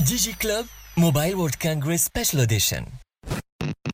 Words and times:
DigiClub 0.00 0.66
Mobile 0.96 1.38
World 1.38 1.60
Congress 1.60 2.02
Special 2.02 2.40
Edition. 2.40 2.90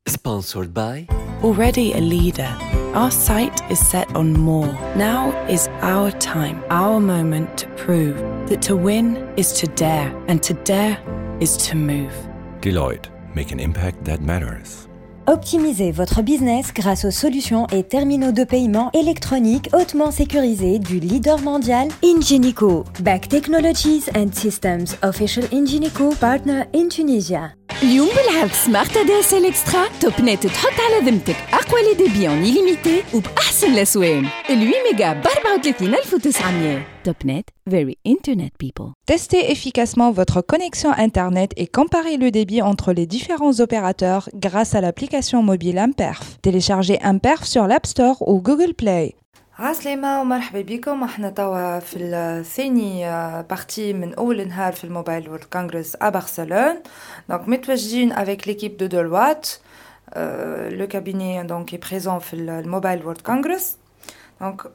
Sponsored 0.09 0.73
by 0.73 1.06
Already 1.43 1.93
a 1.93 2.01
leader, 2.01 2.57
our 2.95 3.11
sight 3.11 3.71
is 3.71 3.79
set 3.79 4.17
on 4.17 4.33
more. 4.33 4.72
Now 4.96 5.33
is 5.49 5.69
our 5.83 6.11
time, 6.12 6.64
our 6.71 6.99
moment 6.99 7.59
to 7.59 7.69
prove 7.77 8.17
that 8.49 8.62
to 8.62 8.75
win 8.75 9.17
is 9.37 9.53
to 9.60 9.66
dare, 9.66 10.16
and 10.28 10.42
to 10.42 10.54
dare 10.54 10.98
is 11.38 11.58
to 11.68 11.76
move. 11.76 12.14
Deloitte, 12.62 13.10
make 13.34 13.53
an 13.53 13.60
impact 13.60 14.03
that 14.06 14.22
matters. 14.22 14.85
Optimisez 15.29 15.90
votre 15.90 16.23
business 16.23 16.73
grâce 16.73 17.05
aux 17.05 17.11
solutions 17.11 17.66
et 17.73 17.83
terminaux 17.83 18.30
de 18.30 18.45
paiement 18.45 18.92
électroniques 18.92 19.69
hautement 19.73 20.12
sécurisés 20.12 20.79
du 20.79 21.01
leader 21.01 21.41
mondial 21.41 21.88
Ingenico. 22.05 22.84
Back 23.01 23.28
Technologies 23.28 24.05
and 24.15 24.28
Systems, 24.33 24.87
official 25.02 25.45
Ingenico 25.52 26.10
partner 26.20 26.62
in 26.73 26.88
Tunisia. 26.88 27.50
اليوم 27.84 28.07
بالعرض 28.07 28.52
سمارت 28.52 28.98
ادي 28.98 29.20
اس 29.20 29.34
ال 29.34 29.45
اكسترا 29.45 29.88
توب 30.02 30.13
نت 30.21 30.48
تحط 30.48 30.73
على 30.80 31.11
ذمتك 31.11 31.35
اقوى 31.53 31.81
لي 31.81 31.93
ديبي 31.93 32.27
اون 32.27 32.45
illimité 32.45 33.16
وباحسن 33.16 33.73
الاسوان 33.73 34.25
ال 34.49 34.71
8 34.71 34.73
ميجا 34.91 35.13
ب 35.13 35.23
34900 35.23 36.81
توب 37.03 37.16
نت 37.25 37.49
very 37.70 37.95
internet 38.07 38.52
people 38.63 38.91
Testez 39.11 39.52
efficacement 39.52 40.11
votre 40.11 40.39
connexion 40.41 40.91
Internet 41.07 41.52
et 41.57 41.67
comparez 41.67 42.16
le 42.17 42.31
débit 42.31 42.61
entre 42.61 42.93
les 42.93 43.05
différents 43.05 43.59
opérateurs 43.59 44.30
grâce 44.35 44.73
à 44.73 44.80
l'application 44.80 45.43
mobile 45.43 45.77
Imperf. 45.77 46.21
Téléchargez 46.41 46.98
Imperf 47.02 47.43
sur 47.43 47.67
l'App 47.67 47.85
Store 47.85 48.17
ou 48.30 48.41
Google 48.41 48.73
Play. 48.73 49.16
عسلامة 49.59 50.20
ومرحبا 50.20 50.60
بكم 50.60 51.02
إحنا 51.02 51.30
توا 51.30 51.78
في 51.78 51.97
الثاني 51.98 53.05
بارتي 53.51 53.92
من 53.92 54.14
اول 54.14 54.48
نهار 54.48 54.73
في 54.73 54.84
الموبايل 54.84 55.28
وورد 55.28 55.45
كونغرس 55.45 55.97
ا 56.02 56.09
برشلونة 56.09 56.83
دونك 57.28 57.48
متواجدين 57.48 58.14
l'équipe 58.14 58.77
de 58.77 58.86
Deloitte 58.86 59.61
euh, 60.17 60.70
le 60.70 60.86
cabinet 60.86 61.45
donc 61.45 61.72
est 61.72 61.78
présent 61.89 62.19
في 62.19 62.34
الموبايل 62.34 63.05
وورد 63.05 63.20
كونغرس 63.20 63.77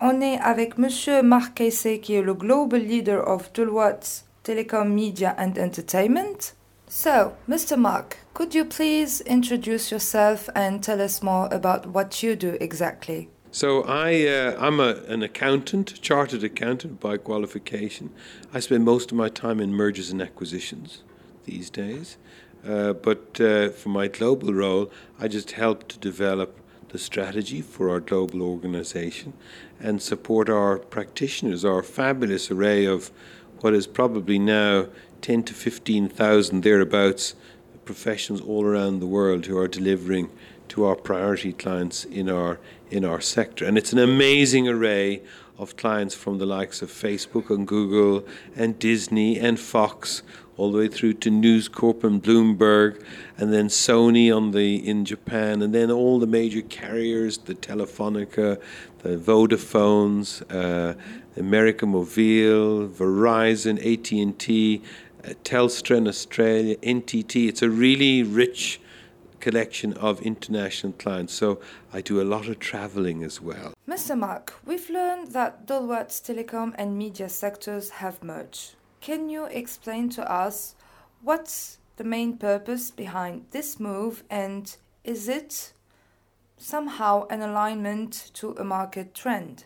on 0.01 0.21
est 0.21 0.39
avec 0.39 0.77
monsieur 0.79 1.21
Marc 1.21 1.53
Caissé 1.53 1.99
qui 1.99 2.15
est 2.15 2.23
le 2.23 2.33
global 2.33 2.81
leader 2.81 3.27
of 3.27 3.53
Deloitte 3.53 4.23
Telecom 4.43 4.87
Media 4.89 5.35
and 5.37 5.53
Entertainment 5.59 6.55
So, 6.89 7.31
Mr. 7.47 7.77
Mark, 7.77 8.17
could 8.33 8.53
you 8.53 8.65
please 8.65 9.21
introduce 9.37 9.91
yourself 9.93 10.49
and 10.61 10.81
tell 10.87 10.99
us 10.99 11.21
more 11.29 11.47
about 11.59 11.81
what 11.95 12.21
you 12.23 12.35
do 12.35 12.51
exactly? 12.59 13.29
So 13.53 13.83
I, 13.83 14.27
uh, 14.27 14.55
I'm 14.57 14.79
a, 14.79 14.95
an 15.09 15.23
accountant, 15.23 16.01
chartered 16.01 16.41
accountant 16.41 17.01
by 17.01 17.17
qualification. 17.17 18.09
I 18.53 18.61
spend 18.61 18.85
most 18.85 19.11
of 19.11 19.17
my 19.17 19.27
time 19.27 19.59
in 19.59 19.73
mergers 19.73 20.09
and 20.09 20.21
acquisitions 20.21 21.03
these 21.43 21.69
days. 21.69 22.17
Uh, 22.65 22.93
but 22.93 23.41
uh, 23.41 23.69
for 23.69 23.89
my 23.89 24.07
global 24.07 24.53
role, 24.53 24.89
I 25.19 25.27
just 25.27 25.51
help 25.51 25.89
to 25.89 25.99
develop 25.99 26.57
the 26.89 26.97
strategy 26.97 27.61
for 27.61 27.89
our 27.89 27.99
global 27.99 28.41
organization 28.41 29.33
and 29.81 30.01
support 30.01 30.49
our 30.49 30.79
practitioners, 30.79 31.65
our 31.65 31.83
fabulous 31.83 32.51
array 32.51 32.85
of 32.85 33.11
what 33.59 33.73
is 33.73 33.85
probably 33.85 34.39
now 34.39 34.87
10 35.21 35.43
to 35.43 35.53
15,000 35.53 36.61
thereabouts 36.63 37.35
professionals 37.83 38.41
all 38.41 38.63
around 38.63 38.99
the 38.99 39.07
world 39.07 39.45
who 39.47 39.57
are 39.57 39.67
delivering 39.67 40.29
to 40.69 40.85
our 40.85 40.95
priority 40.95 41.51
clients 41.51 42.05
in 42.05 42.29
our 42.29 42.57
in 42.91 43.05
our 43.05 43.21
sector. 43.21 43.65
And 43.65 43.77
it's 43.77 43.93
an 43.93 43.99
amazing 43.99 44.67
array 44.67 45.21
of 45.57 45.77
clients 45.77 46.13
from 46.13 46.37
the 46.39 46.45
likes 46.45 46.81
of 46.81 46.89
Facebook 46.89 47.49
and 47.49 47.67
Google 47.67 48.25
and 48.55 48.77
Disney 48.77 49.39
and 49.39 49.59
Fox, 49.59 50.23
all 50.57 50.71
the 50.71 50.77
way 50.79 50.87
through 50.87 51.13
to 51.13 51.29
News 51.29 51.67
Corp 51.67 52.03
and 52.03 52.21
Bloomberg, 52.21 53.03
and 53.37 53.53
then 53.53 53.67
Sony 53.67 54.35
on 54.35 54.51
the 54.51 54.75
in 54.87 55.05
Japan, 55.05 55.61
and 55.61 55.73
then 55.73 55.89
all 55.89 56.19
the 56.19 56.27
major 56.27 56.61
carriers, 56.61 57.37
the 57.37 57.55
Telefonica, 57.55 58.61
the 58.99 59.17
Vodafones, 59.17 60.43
uh, 60.51 60.95
America 61.37 61.85
Mobile, 61.85 62.87
Verizon, 62.87 63.77
AT&T, 63.77 64.81
uh, 65.23 65.29
Telstra 65.43 65.97
in 65.97 66.07
Australia, 66.07 66.75
NTT. 66.77 67.47
It's 67.47 67.61
a 67.61 67.69
really 67.69 68.23
rich 68.23 68.80
collection 69.41 69.93
of 69.93 70.21
international 70.21 70.93
clients. 70.93 71.33
So 71.33 71.59
I 71.91 72.01
do 72.01 72.21
a 72.21 72.23
lot 72.23 72.47
of 72.47 72.59
traveling 72.59 73.23
as 73.23 73.41
well. 73.41 73.73
Mr. 73.87 74.17
Mark, 74.17 74.53
we've 74.65 74.89
learned 74.89 75.33
that 75.33 75.65
Deloitte's 75.65 76.21
telecom 76.21 76.73
and 76.77 76.97
media 76.97 77.27
sectors 77.27 77.89
have 78.01 78.23
merged. 78.23 78.75
Can 79.01 79.29
you 79.29 79.45
explain 79.45 80.09
to 80.11 80.31
us 80.31 80.75
what's 81.21 81.79
the 81.97 82.03
main 82.03 82.37
purpose 82.37 82.91
behind 82.91 83.45
this 83.51 83.79
move 83.79 84.23
and 84.29 84.77
is 85.03 85.27
it 85.27 85.73
somehow 86.57 87.27
an 87.27 87.41
alignment 87.41 88.31
to 88.35 88.51
a 88.51 88.63
market 88.63 89.13
trend? 89.15 89.65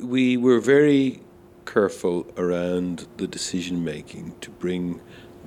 We 0.00 0.36
were 0.36 0.60
very 0.60 1.22
careful 1.64 2.26
around 2.36 3.06
the 3.16 3.26
decision 3.26 3.82
making 3.82 4.34
to 4.40 4.50
bring 4.50 5.00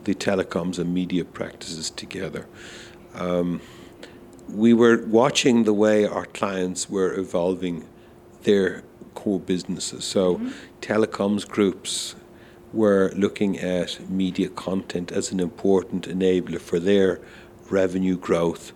the 0.04 0.16
telecoms 0.16 0.80
and 0.80 0.94
media 0.94 1.24
practices 1.24 1.90
together. 1.90 2.48
Um, 3.14 3.62
we 4.50 4.74
were 4.74 5.04
watching 5.06 5.64
the 5.64 5.74
way 5.74 6.06
our 6.06 6.26
clients 6.26 6.90
were 6.90 7.14
evolving 7.14 7.88
their 8.44 8.84
core 9.14 9.40
businesses. 9.40 10.04
So, 10.06 10.36
mm-hmm. 10.36 10.50
telecoms 10.82 11.48
groups 11.48 12.16
were 12.74 13.12
looking 13.16 13.60
at 13.60 14.10
media 14.10 14.50
content 14.50 15.12
as 15.12 15.32
an 15.32 15.40
important 15.40 16.08
enabler 16.08 16.60
for 16.60 16.80
their 16.80 17.22
revenue 17.70 18.18
growth, 18.18 18.74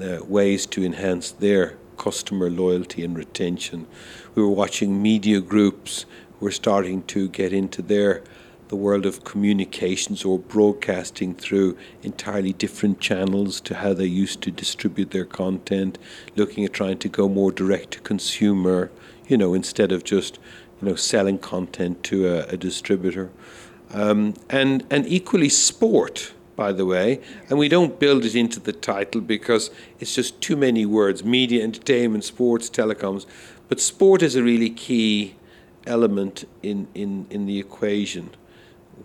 uh, 0.00 0.18
ways 0.24 0.66
to 0.66 0.84
enhance 0.84 1.30
their 1.30 1.76
customer 1.96 2.50
loyalty 2.50 3.04
and 3.04 3.16
retention. 3.16 3.86
We 4.34 4.42
were 4.42 4.50
watching 4.50 5.02
media 5.02 5.40
groups 5.40 6.06
were 6.38 6.50
starting 6.50 7.02
to 7.04 7.28
get 7.28 7.52
into 7.52 7.82
their 7.82 8.22
the 8.70 8.76
world 8.76 9.04
of 9.04 9.24
communications 9.24 10.24
or 10.24 10.38
broadcasting 10.38 11.34
through 11.34 11.76
entirely 12.04 12.52
different 12.52 13.00
channels 13.00 13.60
to 13.60 13.74
how 13.74 13.92
they 13.92 14.06
used 14.06 14.40
to 14.40 14.50
distribute 14.52 15.10
their 15.10 15.24
content, 15.24 15.98
looking 16.36 16.64
at 16.64 16.72
trying 16.72 16.96
to 16.96 17.08
go 17.08 17.28
more 17.28 17.50
direct 17.50 17.90
to 17.90 18.00
consumer, 18.00 18.88
you 19.26 19.36
know, 19.36 19.54
instead 19.54 19.90
of 19.90 20.04
just, 20.04 20.38
you 20.80 20.88
know, 20.88 20.94
selling 20.94 21.36
content 21.36 22.04
to 22.04 22.28
a, 22.28 22.46
a 22.46 22.56
distributor. 22.56 23.28
Um, 23.92 24.34
and, 24.48 24.86
and 24.88 25.04
equally 25.04 25.48
sport, 25.48 26.32
by 26.54 26.70
the 26.70 26.86
way, 26.86 27.20
and 27.48 27.58
we 27.58 27.68
don't 27.68 27.98
build 27.98 28.24
it 28.24 28.36
into 28.36 28.60
the 28.60 28.72
title 28.72 29.20
because 29.20 29.72
it's 29.98 30.14
just 30.14 30.40
too 30.40 30.56
many 30.56 30.86
words 30.86 31.24
media, 31.24 31.64
entertainment, 31.64 32.22
sports, 32.22 32.70
telecoms. 32.70 33.26
But 33.68 33.80
sport 33.80 34.22
is 34.22 34.36
a 34.36 34.44
really 34.44 34.70
key 34.70 35.34
element 35.88 36.44
in, 36.62 36.86
in, 36.94 37.26
in 37.30 37.46
the 37.46 37.58
equation 37.58 38.30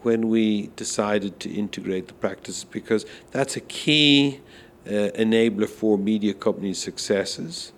when 0.03 0.29
we 0.29 0.67
decided 0.75 1.39
to 1.39 1.49
integrate 1.49 2.07
the 2.07 2.13
practices 2.13 2.63
because 2.63 3.05
that's 3.31 3.55
a 3.55 3.61
key 3.61 4.41
uh, 4.87 5.09
enabler 5.15 5.69
for 5.69 5.97
media 5.97 6.33
companies' 6.33 6.79
successes. 6.79 7.71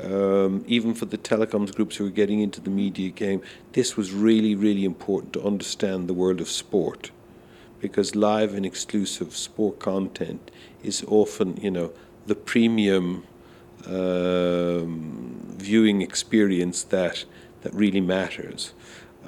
Um, 0.00 0.64
even 0.68 0.94
for 0.94 1.06
the 1.06 1.18
telecoms 1.18 1.74
groups 1.74 1.96
who 1.96 2.06
are 2.06 2.10
getting 2.10 2.40
into 2.40 2.60
the 2.60 2.70
media 2.70 3.10
game, 3.10 3.42
this 3.72 3.96
was 3.96 4.12
really, 4.12 4.54
really 4.54 4.84
important 4.84 5.32
to 5.32 5.42
understand 5.44 6.08
the 6.08 6.14
world 6.14 6.40
of 6.40 6.48
sport 6.48 7.10
because 7.80 8.14
live 8.14 8.54
and 8.54 8.64
exclusive 8.66 9.36
sport 9.36 9.78
content 9.78 10.50
is 10.82 11.04
often, 11.08 11.56
you 11.56 11.70
know, 11.70 11.92
the 12.26 12.34
premium 12.34 13.24
um, 13.86 15.40
viewing 15.56 16.02
experience 16.02 16.82
that, 16.84 17.24
that 17.62 17.72
really 17.74 18.00
matters. 18.00 18.74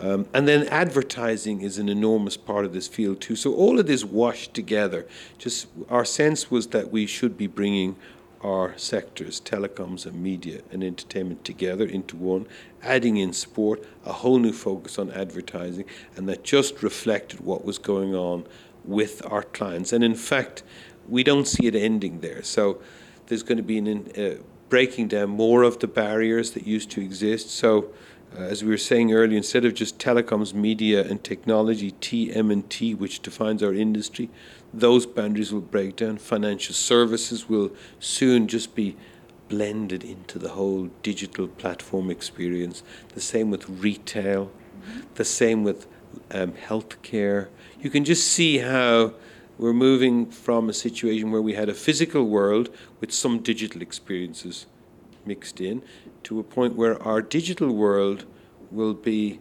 Um, 0.00 0.26
and 0.32 0.48
then 0.48 0.66
advertising 0.68 1.60
is 1.60 1.78
an 1.78 1.88
enormous 1.88 2.36
part 2.36 2.64
of 2.64 2.72
this 2.72 2.88
field 2.88 3.20
too. 3.20 3.36
So 3.36 3.54
all 3.54 3.78
of 3.78 3.86
this 3.86 4.04
washed 4.04 4.54
together. 4.54 5.06
Just 5.38 5.66
our 5.88 6.04
sense 6.04 6.50
was 6.50 6.68
that 6.68 6.90
we 6.90 7.06
should 7.06 7.36
be 7.36 7.46
bringing 7.46 7.96
our 8.42 8.76
sectors, 8.78 9.40
telecoms 9.40 10.06
and 10.06 10.22
media 10.22 10.62
and 10.72 10.82
entertainment 10.82 11.44
together 11.44 11.84
into 11.84 12.16
one, 12.16 12.46
adding 12.82 13.18
in 13.18 13.32
sport, 13.32 13.84
a 14.06 14.12
whole 14.12 14.38
new 14.38 14.52
focus 14.52 14.98
on 14.98 15.10
advertising, 15.10 15.84
and 16.16 16.28
that 16.28 16.42
just 16.42 16.82
reflected 16.82 17.40
what 17.40 17.64
was 17.64 17.76
going 17.78 18.14
on 18.14 18.46
with 18.84 19.22
our 19.30 19.42
clients. 19.42 19.92
And 19.92 20.02
in 20.02 20.14
fact, 20.14 20.62
we 21.06 21.22
don't 21.22 21.46
see 21.46 21.66
it 21.66 21.74
ending 21.74 22.20
there. 22.20 22.42
So 22.42 22.80
there's 23.26 23.42
going 23.42 23.58
to 23.58 23.62
be 23.62 23.78
an, 23.78 24.10
uh, 24.16 24.42
breaking 24.70 25.08
down 25.08 25.28
more 25.28 25.62
of 25.62 25.78
the 25.80 25.88
barriers 25.88 26.52
that 26.52 26.66
used 26.66 26.90
to 26.92 27.02
exist. 27.02 27.50
So 27.50 27.92
uh, 28.36 28.42
as 28.42 28.62
we 28.62 28.70
were 28.70 28.78
saying 28.78 29.12
earlier, 29.12 29.36
instead 29.36 29.64
of 29.64 29.74
just 29.74 29.98
telecoms, 29.98 30.54
media, 30.54 31.04
and 31.04 31.22
technology, 31.24 31.92
TM&T, 31.92 32.94
which 32.94 33.20
defines 33.20 33.62
our 33.62 33.74
industry, 33.74 34.30
those 34.72 35.04
boundaries 35.04 35.52
will 35.52 35.60
break 35.60 35.96
down. 35.96 36.16
Financial 36.16 36.74
services 36.74 37.48
will 37.48 37.72
soon 37.98 38.46
just 38.46 38.74
be 38.74 38.96
blended 39.48 40.04
into 40.04 40.38
the 40.38 40.50
whole 40.50 40.90
digital 41.02 41.48
platform 41.48 42.08
experience. 42.08 42.84
The 43.14 43.20
same 43.20 43.50
with 43.50 43.68
retail, 43.68 44.46
mm-hmm. 44.46 45.00
the 45.14 45.24
same 45.24 45.64
with 45.64 45.88
um, 46.30 46.52
healthcare. 46.52 47.48
You 47.80 47.90
can 47.90 48.04
just 48.04 48.28
see 48.28 48.58
how 48.58 49.14
we're 49.58 49.72
moving 49.72 50.30
from 50.30 50.68
a 50.68 50.72
situation 50.72 51.32
where 51.32 51.42
we 51.42 51.54
had 51.54 51.68
a 51.68 51.74
physical 51.74 52.24
world 52.24 52.70
with 53.00 53.12
some 53.12 53.40
digital 53.40 53.82
experiences 53.82 54.66
mixed 55.26 55.60
in 55.60 55.82
to 56.24 56.38
a 56.38 56.42
point 56.42 56.76
where 56.76 57.02
our 57.02 57.22
digital 57.22 57.72
world 57.72 58.24
will 58.70 58.94
be 58.94 59.40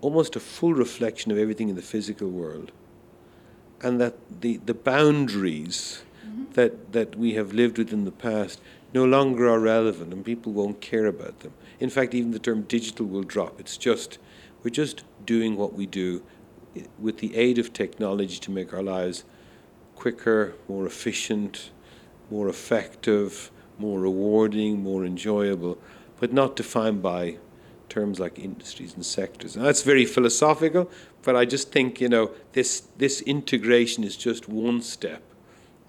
almost 0.00 0.36
a 0.36 0.40
full 0.40 0.74
reflection 0.74 1.30
of 1.30 1.38
everything 1.38 1.68
in 1.68 1.76
the 1.76 1.82
physical 1.82 2.28
world. 2.28 2.72
And 3.80 4.00
that 4.00 4.14
the, 4.40 4.58
the 4.58 4.74
boundaries 4.74 6.02
mm-hmm. 6.24 6.52
that, 6.52 6.92
that 6.92 7.16
we 7.16 7.34
have 7.34 7.52
lived 7.52 7.78
with 7.78 7.92
in 7.92 8.04
the 8.04 8.12
past 8.12 8.60
no 8.94 9.04
longer 9.04 9.48
are 9.48 9.58
relevant 9.58 10.12
and 10.12 10.24
people 10.24 10.52
won't 10.52 10.80
care 10.80 11.06
about 11.06 11.40
them. 11.40 11.52
In 11.80 11.90
fact, 11.90 12.14
even 12.14 12.30
the 12.30 12.38
term 12.38 12.62
digital 12.62 13.06
will 13.06 13.22
drop. 13.22 13.58
It's 13.58 13.76
just, 13.76 14.18
we're 14.62 14.70
just 14.70 15.04
doing 15.24 15.56
what 15.56 15.72
we 15.72 15.86
do 15.86 16.22
with 16.98 17.18
the 17.18 17.36
aid 17.36 17.58
of 17.58 17.72
technology 17.72 18.38
to 18.38 18.50
make 18.50 18.72
our 18.72 18.82
lives 18.82 19.24
quicker, 19.94 20.54
more 20.68 20.86
efficient, 20.86 21.70
more 22.30 22.48
effective, 22.48 23.50
more 23.82 24.00
rewarding, 24.00 24.82
more 24.82 25.04
enjoyable, 25.04 25.76
but 26.20 26.32
not 26.32 26.56
defined 26.56 27.02
by 27.02 27.36
terms 27.88 28.18
like 28.18 28.38
industries 28.38 28.94
and 28.94 29.04
sectors. 29.04 29.56
And 29.56 29.64
that's 29.64 29.82
very 29.82 30.06
philosophical, 30.06 30.88
but 31.22 31.36
I 31.36 31.44
just 31.44 31.72
think, 31.72 32.00
you 32.00 32.08
know, 32.08 32.30
this, 32.52 32.70
this 32.96 33.20
integration 33.22 34.04
is 34.04 34.16
just 34.16 34.48
one 34.48 34.80
step 34.80 35.22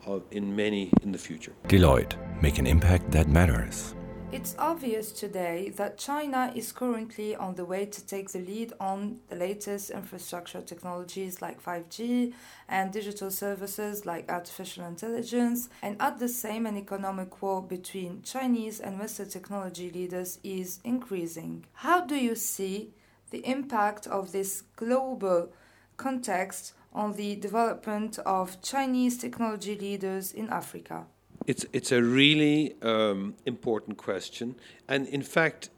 of, 0.06 0.24
in 0.31 0.56
many 0.56 0.90
in 1.04 1.12
the 1.12 1.18
future. 1.18 1.54
Deloitte, 1.68 2.16
make 2.42 2.57
an 2.57 2.68
impact 2.68 3.12
that 3.12 3.28
matters. 3.30 3.96
It's 4.33 4.56
obvious 4.57 5.12
today 5.12 5.69
that 5.75 6.00
China 6.00 6.51
is 6.56 6.71
currently 6.71 7.35
on 7.35 7.53
the 7.53 7.65
way 7.65 7.85
to 7.85 8.03
take 8.03 8.31
the 8.31 8.39
lead 8.39 8.74
on 8.80 9.19
the 9.30 9.35
latest 9.35 9.91
infrastructure 9.91 10.59
technologies 10.59 11.39
like 11.39 11.63
5G 11.63 12.33
and 12.68 12.91
digital 12.91 13.30
services 13.30 14.07
like 14.07 14.31
artificial 14.31 14.85
intelligence, 14.85 15.69
and 15.83 16.01
at 16.01 16.18
the 16.18 16.27
same, 16.27 16.65
an 16.65 16.77
economic 16.77 17.44
war 17.44 17.62
between 17.62 18.24
Chinese 18.24 18.80
and 18.80 18.97
Western 18.97 19.30
technology 19.30 19.91
leaders 19.91 20.39
is 20.44 20.79
increasing. 20.83 21.68
How 21.74 22.01
do 22.01 22.15
you 22.15 22.33
see 22.33 22.95
the 23.29 23.45
impact 23.47 24.07
of 24.07 24.31
this 24.31 24.63
global 24.75 25.53
context 25.95 26.74
on 26.91 27.13
the 27.13 27.36
development 27.36 28.18
of 28.25 28.63
Chinese 28.63 29.15
technology 29.19 29.77
leaders 29.77 30.31
in 30.31 30.50
Africa? 30.50 31.06
It's 31.45 31.66
it's 31.74 31.92
a 31.92 32.01
really 32.01 32.75
um, 32.81 33.36
important 33.45 33.98
question, 33.98 34.56
and 34.88 35.07
in 35.07 35.22
fact, 35.22 35.69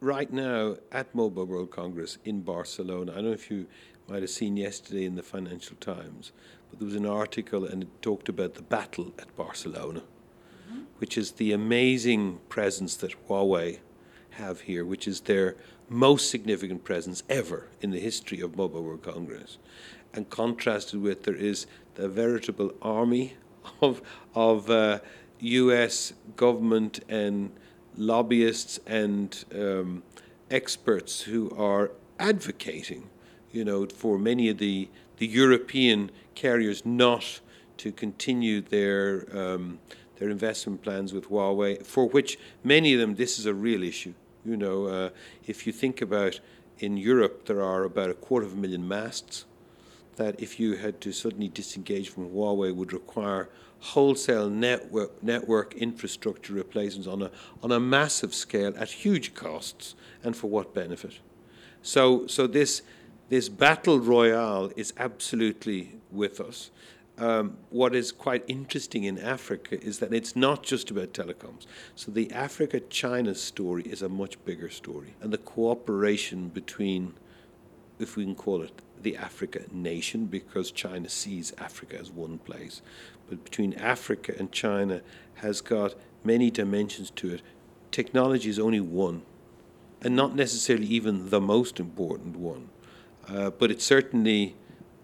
right 0.00 0.32
now 0.32 0.76
at 0.90 1.14
Mobile 1.14 1.44
World 1.44 1.70
Congress 1.70 2.18
in 2.24 2.40
Barcelona, 2.40 3.12
I 3.12 3.14
don't 3.16 3.26
know 3.26 3.32
if 3.32 3.50
you 3.50 3.66
might 4.08 4.22
have 4.22 4.30
seen 4.30 4.56
yesterday 4.56 5.04
in 5.04 5.14
the 5.14 5.22
Financial 5.22 5.76
Times, 5.76 6.32
but 6.68 6.80
there 6.80 6.86
was 6.86 6.96
an 6.96 7.06
article 7.06 7.64
and 7.64 7.84
it 7.84 8.02
talked 8.02 8.28
about 8.28 8.54
the 8.54 8.62
battle 8.62 9.12
at 9.18 9.34
Barcelona, 9.36 10.00
mm-hmm. 10.00 10.82
which 10.98 11.16
is 11.16 11.32
the 11.32 11.52
amazing 11.52 12.40
presence 12.48 12.96
that 12.96 13.14
Huawei 13.28 13.78
have 14.30 14.62
here, 14.62 14.84
which 14.84 15.06
is 15.06 15.20
their 15.20 15.54
most 15.88 16.30
significant 16.30 16.82
presence 16.82 17.22
ever 17.28 17.68
in 17.80 17.92
the 17.92 18.00
history 18.00 18.40
of 18.40 18.56
Mobile 18.56 18.82
World 18.82 19.02
Congress, 19.02 19.58
and 20.12 20.28
contrasted 20.30 21.00
with 21.00 21.22
there 21.22 21.36
is 21.36 21.66
the 21.94 22.08
veritable 22.08 22.72
army 22.82 23.34
of 23.80 24.02
of 24.34 24.70
uh, 24.70 24.98
U.S. 25.40 26.12
government 26.36 27.00
and 27.08 27.50
lobbyists 27.96 28.78
and 28.86 29.44
um, 29.54 30.02
experts 30.50 31.22
who 31.22 31.50
are 31.56 31.90
advocating, 32.18 33.10
you 33.50 33.64
know, 33.64 33.86
for 33.86 34.18
many 34.18 34.48
of 34.48 34.58
the 34.58 34.88
the 35.18 35.26
European 35.26 36.10
carriers 36.34 36.84
not 36.84 37.40
to 37.78 37.92
continue 37.92 38.60
their 38.60 39.26
um, 39.36 39.78
their 40.18 40.30
investment 40.30 40.82
plans 40.82 41.12
with 41.12 41.28
Huawei, 41.28 41.84
for 41.84 42.08
which 42.08 42.38
many 42.62 42.94
of 42.94 43.00
them 43.00 43.16
this 43.16 43.38
is 43.38 43.46
a 43.46 43.54
real 43.54 43.82
issue. 43.82 44.14
You 44.44 44.56
know, 44.56 44.86
uh, 44.86 45.10
if 45.46 45.66
you 45.66 45.72
think 45.72 46.00
about 46.00 46.40
in 46.78 46.96
Europe, 46.96 47.46
there 47.46 47.62
are 47.62 47.84
about 47.84 48.10
a 48.10 48.14
quarter 48.14 48.46
of 48.46 48.52
a 48.52 48.56
million 48.56 48.86
masts 48.86 49.44
that 50.16 50.40
if 50.40 50.60
you 50.60 50.76
had 50.76 51.00
to 51.00 51.12
suddenly 51.12 51.48
disengage 51.48 52.08
from 52.08 52.30
Huawei 52.30 52.74
would 52.74 52.92
require 52.92 53.48
wholesale 53.80 54.48
network, 54.48 55.22
network 55.22 55.74
infrastructure 55.74 56.52
replacements 56.52 57.08
on 57.08 57.22
a, 57.22 57.30
on 57.62 57.72
a 57.72 57.80
massive 57.80 58.32
scale 58.32 58.72
at 58.76 58.90
huge 58.90 59.34
costs 59.34 59.94
and 60.22 60.36
for 60.36 60.48
what 60.48 60.72
benefit. 60.72 61.18
So, 61.82 62.26
so 62.28 62.46
this, 62.46 62.82
this 63.28 63.48
battle 63.48 63.98
royale 63.98 64.70
is 64.76 64.92
absolutely 64.98 65.96
with 66.12 66.40
us. 66.40 66.70
Um, 67.18 67.58
what 67.70 67.94
is 67.94 68.10
quite 68.10 68.44
interesting 68.46 69.04
in 69.04 69.18
Africa 69.18 69.82
is 69.84 69.98
that 69.98 70.14
it's 70.14 70.34
not 70.34 70.62
just 70.62 70.90
about 70.90 71.12
telecoms. 71.12 71.66
So 71.94 72.10
the 72.10 72.32
Africa 72.32 72.80
China 72.80 73.34
story 73.34 73.82
is 73.82 74.00
a 74.00 74.08
much 74.08 74.42
bigger 74.44 74.70
story. 74.70 75.14
And 75.20 75.32
the 75.32 75.38
cooperation 75.38 76.48
between, 76.48 77.14
if 78.02 78.16
we 78.16 78.24
can 78.24 78.34
call 78.34 78.62
it 78.62 78.72
the 79.02 79.16
Africa 79.16 79.62
nation 79.72 80.26
because 80.26 80.70
China 80.70 81.08
sees 81.08 81.52
Africa 81.58 81.98
as 81.98 82.10
one 82.10 82.38
place. 82.38 82.82
But 83.28 83.44
between 83.44 83.74
Africa 83.74 84.34
and 84.38 84.52
China 84.52 85.02
has 85.36 85.60
got 85.60 85.94
many 86.24 86.50
dimensions 86.50 87.10
to 87.10 87.34
it. 87.34 87.42
Technology 87.90 88.48
is 88.48 88.58
only 88.58 88.80
one, 88.80 89.22
and 90.00 90.16
not 90.16 90.34
necessarily 90.34 90.86
even 90.86 91.30
the 91.30 91.40
most 91.40 91.80
important 91.80 92.36
one, 92.36 92.68
uh, 93.28 93.50
but 93.50 93.70
it's 93.70 93.84
certainly 93.84 94.56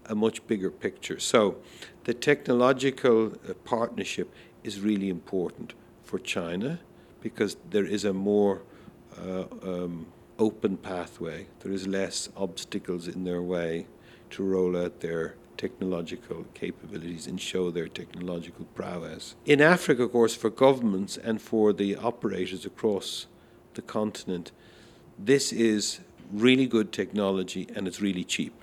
a 0.07 0.15
much 0.15 0.47
bigger 0.47 0.71
picture. 0.71 1.19
So 1.19 1.57
the 2.05 2.15
technological 2.15 3.33
uh, 3.33 3.55
partnership 3.65 4.33
is 4.65 4.81
really 4.81 5.09
important 5.09 5.75
for 6.03 6.19
China 6.19 6.81
because 7.21 7.57
there 7.71 7.85
is 7.85 8.05
a 8.05 8.13
more 8.13 8.63
uh, 9.21 9.45
um, 9.63 10.07
open 10.39 10.77
pathway. 10.77 11.47
There 11.61 11.73
is 11.73 11.87
less 11.87 12.29
obstacles 12.37 13.09
in 13.09 13.25
their 13.25 13.43
way 13.43 13.87
to 14.31 14.43
roll 14.43 14.77
out 14.77 15.01
their 15.01 15.35
technological 15.57 16.47
capabilities 16.55 17.27
and 17.27 17.41
show 17.41 17.71
their 17.71 17.89
technological 17.89 18.65
prowess. 18.75 19.35
In 19.45 19.61
Africa, 19.61 20.05
of 20.05 20.13
course, 20.13 20.35
for 20.35 20.51
governments 20.51 21.17
and 21.17 21.43
for 21.43 21.73
the 21.73 21.97
operators 21.97 22.65
across 22.65 23.27
the 23.75 23.83
continent, 23.83 24.53
this 25.19 25.53
is 25.53 26.01
really 26.33 26.67
good 26.67 26.93
technology 26.93 27.67
and 27.75 27.89
it's 27.89 28.01
really 28.01 28.25
cheap. 28.25 28.55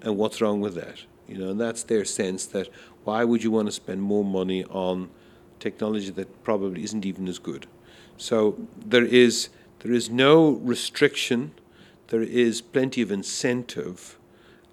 And 0.00 0.16
what's 0.16 0.40
wrong 0.40 0.60
with 0.60 0.74
that? 0.74 1.04
You 1.26 1.36
know, 1.36 1.50
and 1.50 1.60
that's 1.60 1.82
their 1.82 2.04
sense 2.04 2.46
that 2.46 2.68
why 3.04 3.24
would 3.24 3.44
you 3.44 3.50
want 3.50 3.66
to 3.68 3.72
spend 3.72 4.00
more 4.02 4.24
money 4.24 4.64
on 4.64 5.10
technology 5.60 6.10
that 6.10 6.42
probably 6.44 6.82
isn't 6.84 7.04
even 7.04 7.28
as 7.28 7.38
good? 7.38 7.66
So 8.16 8.56
there 8.86 9.04
is 9.04 9.50
there 9.80 9.92
is 9.92 10.10
no 10.10 10.50
restriction, 10.50 11.52
there 12.08 12.22
is 12.22 12.60
plenty 12.60 13.02
of 13.02 13.12
incentive 13.12 14.18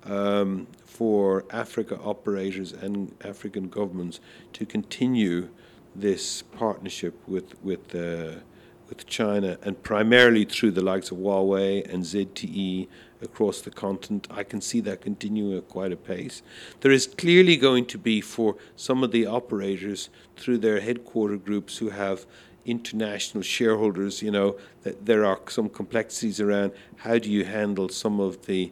um, 0.03 0.67
for 0.83 1.45
Africa 1.49 1.99
operators 2.03 2.71
and 2.71 3.13
African 3.23 3.69
governments 3.69 4.19
to 4.53 4.65
continue 4.65 5.49
this 5.95 6.41
partnership 6.41 7.15
with 7.27 7.61
with 7.63 7.93
uh, 7.95 8.39
with 8.87 9.05
China 9.07 9.57
and 9.63 9.81
primarily 9.81 10.45
through 10.45 10.71
the 10.71 10.81
likes 10.81 11.11
of 11.11 11.17
Huawei 11.17 11.91
and 11.91 12.03
ZTE 12.03 12.87
across 13.21 13.61
the 13.61 13.71
continent. 13.71 14.27
I 14.29 14.43
can 14.43 14.61
see 14.61 14.79
that 14.81 15.01
continuing 15.01 15.57
at 15.57 15.67
quite 15.67 15.91
a 15.91 15.95
pace. 15.95 16.41
There 16.81 16.91
is 16.91 17.07
clearly 17.07 17.57
going 17.57 17.85
to 17.87 17.97
be 17.97 18.21
for 18.21 18.55
some 18.75 19.03
of 19.03 19.11
the 19.11 19.25
operators 19.25 20.09
through 20.37 20.59
their 20.59 20.79
headquarter 20.79 21.37
groups 21.37 21.77
who 21.77 21.89
have 21.89 22.25
international 22.65 23.43
shareholders, 23.43 24.21
you 24.21 24.31
know, 24.31 24.57
there 24.83 25.25
are 25.25 25.39
some 25.47 25.69
complexities 25.69 26.39
around 26.39 26.71
how 26.97 27.17
do 27.19 27.29
you 27.29 27.45
handle 27.45 27.89
some 27.89 28.19
of 28.19 28.45
the 28.45 28.71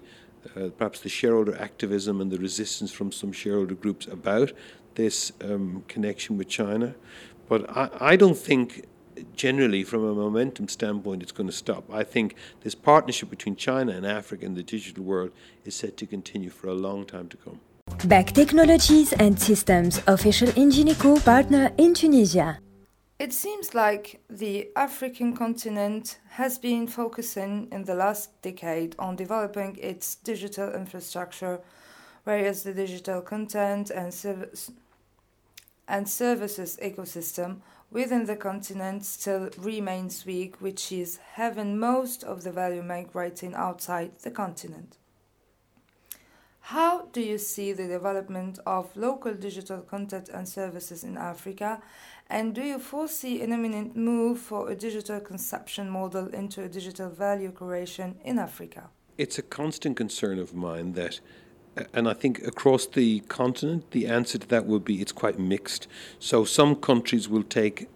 uh, 0.57 0.69
perhaps 0.77 0.99
the 0.99 1.09
shareholder 1.09 1.55
activism 1.57 2.19
and 2.19 2.29
the 2.29 2.37
resistance 2.37 2.91
from 2.91 3.11
some 3.11 3.31
shareholder 3.31 3.75
groups 3.75 4.07
about 4.07 4.51
this 4.95 5.31
um, 5.41 5.83
connection 5.87 6.37
with 6.37 6.49
China. 6.49 6.95
But 7.47 7.69
I, 7.69 7.89
I 7.99 8.15
don't 8.17 8.37
think 8.37 8.85
generally, 9.35 9.83
from 9.83 10.03
a 10.03 10.13
momentum 10.13 10.67
standpoint, 10.67 11.21
it's 11.21 11.31
going 11.31 11.47
to 11.47 11.55
stop. 11.55 11.83
I 11.91 12.03
think 12.03 12.35
this 12.61 12.75
partnership 12.75 13.29
between 13.29 13.55
China 13.55 13.91
and 13.93 14.05
Africa 14.05 14.45
in 14.45 14.55
the 14.55 14.63
digital 14.63 15.03
world 15.03 15.31
is 15.65 15.75
set 15.75 15.97
to 15.97 16.05
continue 16.05 16.49
for 16.49 16.67
a 16.67 16.73
long 16.73 17.05
time 17.05 17.29
to 17.29 17.37
come. 17.37 17.59
Back 18.05 18.33
Technologies 18.33 19.13
and 19.13 19.39
Systems, 19.39 20.01
official 20.07 20.49
Ingenico 20.49 21.23
partner 21.23 21.71
in 21.77 21.93
Tunisia. 21.93 22.59
It 23.23 23.31
seems 23.31 23.73
like 23.73 24.19
the 24.29 24.67
African 24.75 25.33
continent 25.33 26.19
has 26.31 26.59
been 26.59 26.87
focusing 26.87 27.69
in 27.71 27.85
the 27.85 27.95
last 27.95 28.41
decade 28.41 28.97
on 28.99 29.15
developing 29.15 29.77
its 29.77 30.15
digital 30.15 30.73
infrastructure, 30.73 31.61
whereas 32.25 32.63
the 32.63 32.73
digital 32.73 33.21
content 33.21 33.91
and, 33.91 34.13
service 34.13 34.71
and 35.87 36.09
services 36.09 36.77
ecosystem 36.83 37.61
within 37.89 38.25
the 38.25 38.35
continent 38.35 39.05
still 39.05 39.49
remains 39.57 40.25
weak, 40.25 40.59
which 40.59 40.91
is 40.91 41.15
having 41.35 41.79
most 41.79 42.25
of 42.25 42.43
the 42.43 42.51
value 42.51 42.83
migrating 42.83 43.53
outside 43.53 44.11
the 44.23 44.31
continent. 44.31 44.97
Do 47.13 47.21
you 47.21 47.37
see 47.37 47.73
the 47.73 47.87
development 47.87 48.59
of 48.65 48.95
local 48.97 49.33
digital 49.33 49.81
content 49.81 50.29
and 50.29 50.49
services 50.49 51.03
in 51.03 51.17
Africa? 51.17 51.81
And 52.29 52.55
do 52.55 52.61
you 52.61 52.79
foresee 52.79 53.41
an 53.41 53.53
imminent 53.53 53.95
move 53.95 54.39
for 54.39 54.69
a 54.69 54.75
digital 54.75 55.19
consumption 55.19 55.89
model 55.89 56.27
into 56.27 56.63
a 56.63 56.67
digital 56.67 57.09
value 57.09 57.51
creation 57.51 58.15
in 58.23 58.39
Africa? 58.39 58.89
It's 59.17 59.37
a 59.37 59.43
constant 59.43 59.95
concern 59.95 60.39
of 60.39 60.55
mine 60.55 60.93
that 60.93 61.19
and 61.93 62.07
I 62.07 62.13
think 62.13 62.45
across 62.45 62.85
the 62.85 63.21
continent, 63.21 63.89
the 63.91 64.05
answer 64.05 64.37
to 64.37 64.47
that 64.49 64.67
will 64.67 64.79
be 64.79 65.01
it's 65.01 65.11
quite 65.11 65.39
mixed. 65.39 65.87
So 66.19 66.45
some 66.45 66.75
countries 66.75 67.27
will 67.27 67.43
take 67.43 67.89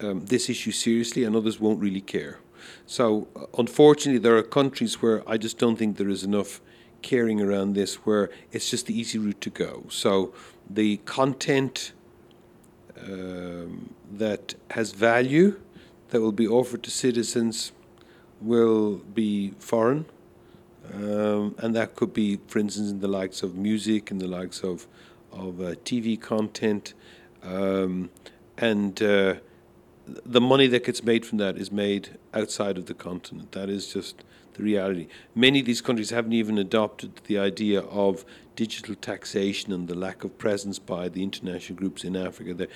um, 0.00 0.24
this 0.26 0.48
issue 0.48 0.72
seriously, 0.72 1.24
and 1.24 1.36
others 1.36 1.60
won't 1.60 1.78
really 1.78 2.00
care. 2.00 2.38
So 2.86 3.28
uh, 3.36 3.44
unfortunately, 3.58 4.18
there 4.18 4.36
are 4.38 4.42
countries 4.42 5.02
where 5.02 5.22
I 5.28 5.36
just 5.36 5.58
don't 5.58 5.76
think 5.76 5.98
there 5.98 6.08
is 6.08 6.24
enough 6.24 6.62
caring 7.02 7.40
around 7.40 7.74
this, 7.74 7.96
where 8.06 8.30
it's 8.52 8.70
just 8.70 8.86
the 8.86 8.98
easy 8.98 9.18
route 9.18 9.40
to 9.40 9.50
go. 9.50 9.84
So 9.88 10.32
the 10.68 10.98
content 10.98 11.92
um, 13.02 13.94
that 14.10 14.54
has 14.70 14.92
value 14.92 15.60
that 16.10 16.20
will 16.20 16.32
be 16.32 16.46
offered 16.46 16.82
to 16.84 16.90
citizens 16.90 17.72
will 18.40 18.96
be 19.14 19.54
foreign 19.58 20.06
um, 20.92 21.54
and 21.58 21.74
that 21.74 21.94
could 21.94 22.12
be, 22.12 22.38
for 22.48 22.58
instance, 22.58 22.90
in 22.90 23.00
the 23.00 23.08
likes 23.08 23.42
of 23.42 23.54
music 23.56 24.10
and 24.10 24.20
the 24.20 24.26
likes 24.26 24.62
of 24.62 24.86
of 25.30 25.60
uh, 25.60 25.74
TV 25.84 26.20
content, 26.20 26.92
um, 27.42 28.10
and 28.58 29.02
uh, 29.02 29.36
the 30.06 30.40
money 30.40 30.66
that 30.66 30.84
gets 30.84 31.02
made 31.02 31.24
from 31.24 31.38
that 31.38 31.56
is 31.56 31.72
made 31.72 32.18
outside 32.34 32.76
of 32.76 32.84
the 32.84 32.92
continent. 32.92 33.52
That 33.52 33.70
is 33.70 33.90
just 33.90 34.24
the 34.54 34.62
reality. 34.62 35.08
Many 35.34 35.60
of 35.60 35.66
these 35.66 35.80
countries 35.80 36.10
haven't 36.10 36.32
even 36.32 36.58
adopted 36.58 37.20
the 37.24 37.38
idea 37.38 37.80
of 37.80 38.24
digital 38.54 38.94
taxation 38.94 39.72
and 39.72 39.88
the 39.88 39.94
lack 39.94 40.24
of 40.24 40.36
presence 40.38 40.78
by 40.78 41.08
the 41.08 41.22
international 41.22 41.78
groups 41.78 42.04
in 42.04 42.16
Africa. 42.16 42.54
They're 42.54 42.68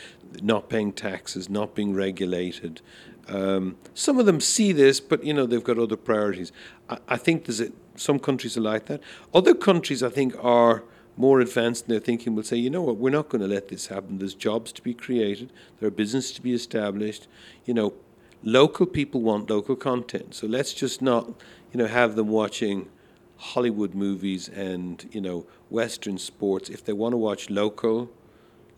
not 0.42 0.68
paying 0.68 0.92
taxes, 0.92 1.50
not 1.50 1.74
being 1.74 1.94
regulated. 1.94 2.80
Um, 3.28 3.76
some 3.94 4.18
of 4.18 4.26
them 4.26 4.40
see 4.40 4.72
this, 4.72 5.00
but 5.00 5.24
you 5.24 5.34
know 5.34 5.46
they've 5.46 5.62
got 5.62 5.78
other 5.78 5.96
priorities. 5.96 6.52
I, 6.88 6.98
I 7.08 7.16
think 7.16 7.44
there's 7.44 7.60
a, 7.60 7.72
some 7.96 8.18
countries 8.18 8.56
are 8.56 8.60
like 8.62 8.86
that. 8.86 9.00
Other 9.34 9.54
countries, 9.54 10.02
I 10.02 10.10
think, 10.10 10.34
are 10.42 10.84
more 11.16 11.40
advanced 11.40 11.86
in 11.86 11.90
their 11.90 12.00
thinking 12.00 12.34
will 12.34 12.42
say, 12.42 12.56
you 12.56 12.70
know 12.70 12.82
what, 12.82 12.98
we're 12.98 13.10
not 13.10 13.28
going 13.28 13.40
to 13.40 13.48
let 13.48 13.68
this 13.68 13.86
happen. 13.86 14.18
There's 14.18 14.34
jobs 14.34 14.70
to 14.72 14.82
be 14.82 14.94
created, 14.94 15.52
there 15.80 15.88
are 15.88 15.92
businesses 15.92 16.32
to 16.32 16.42
be 16.42 16.52
established. 16.52 17.26
You 17.64 17.74
know, 17.74 17.94
local 18.42 18.86
people 18.86 19.22
want 19.22 19.50
local 19.50 19.76
content, 19.76 20.34
so 20.34 20.46
let's 20.46 20.74
just 20.74 21.00
not, 21.00 21.32
you 21.76 21.82
know, 21.82 21.88
have 21.88 22.16
them 22.16 22.28
watching 22.28 22.88
Hollywood 23.36 23.94
movies 23.94 24.48
and 24.48 25.06
you 25.12 25.20
know 25.20 25.44
Western 25.68 26.16
sports. 26.16 26.70
If 26.70 26.82
they 26.86 26.94
want 26.94 27.12
to 27.12 27.18
watch 27.18 27.50
local 27.50 28.08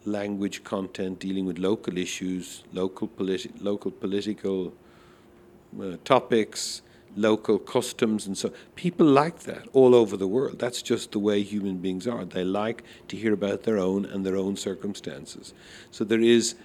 language 0.04 0.64
content 0.64 1.20
dealing 1.20 1.46
with 1.46 1.58
local 1.58 1.96
issues, 1.96 2.64
local 2.72 3.06
politi- 3.06 3.52
local 3.60 3.92
political 3.92 4.72
uh, 5.80 5.96
topics, 6.04 6.82
local 7.14 7.60
customs 7.60 8.26
and 8.26 8.36
so 8.36 8.52
people 8.74 9.06
like 9.06 9.40
that 9.44 9.68
all 9.72 9.94
over 9.94 10.16
the 10.16 10.26
world. 10.26 10.58
That's 10.58 10.82
just 10.82 11.12
the 11.12 11.20
way 11.20 11.44
human 11.44 11.76
beings 11.76 12.08
are. 12.08 12.24
They 12.24 12.42
like 12.42 12.82
to 13.06 13.16
hear 13.16 13.32
about 13.32 13.62
their 13.62 13.78
own 13.78 14.06
and 14.06 14.26
their 14.26 14.36
own 14.36 14.56
circumstances. 14.56 15.54
So 15.92 16.02
there 16.02 16.20
is 16.20 16.56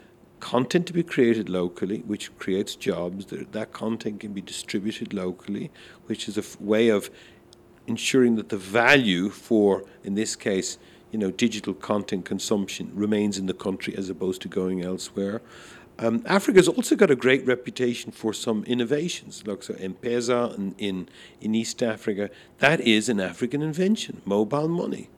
content 0.44 0.86
to 0.86 0.92
be 0.92 1.04
created 1.04 1.48
locally 1.48 2.00
which 2.00 2.26
creates 2.38 2.76
jobs 2.76 3.28
that 3.28 3.72
content 3.72 4.20
can 4.20 4.34
be 4.34 4.42
distributed 4.42 5.14
locally 5.14 5.72
which 6.08 6.28
is 6.28 6.36
a 6.38 6.42
f- 6.42 6.60
way 6.60 6.90
of 6.90 7.10
ensuring 7.88 8.36
that 8.36 8.50
the 8.50 8.58
value 8.58 9.30
for 9.30 9.86
in 10.04 10.16
this 10.16 10.36
case 10.36 10.78
you 11.12 11.18
know 11.18 11.32
digital 11.32 11.74
content 11.74 12.26
consumption 12.26 12.92
remains 12.94 13.38
in 13.38 13.46
the 13.46 13.54
country 13.54 13.96
as 13.96 14.10
opposed 14.10 14.42
to 14.42 14.50
going 14.50 14.84
elsewhere 14.84 15.42
um, 16.00 16.24
Africa's 16.26 16.68
also 16.68 16.96
got 16.98 17.12
a 17.12 17.16
great 17.16 17.46
reputation 17.46 18.12
for 18.12 18.34
some 18.34 18.64
innovations. 18.64 19.46
Look, 19.46 19.62
so 19.62 19.76
M-Pesa 19.76 20.58
in, 20.58 20.74
in, 20.80 21.08
in 21.40 21.54
East 21.54 21.84
Africa, 21.84 22.32
that 22.58 22.82
is 22.82 23.10
an 23.10 23.20
African 23.20 23.62
invention, 23.62 24.24
mobile 24.26 24.68
money. 24.68 25.10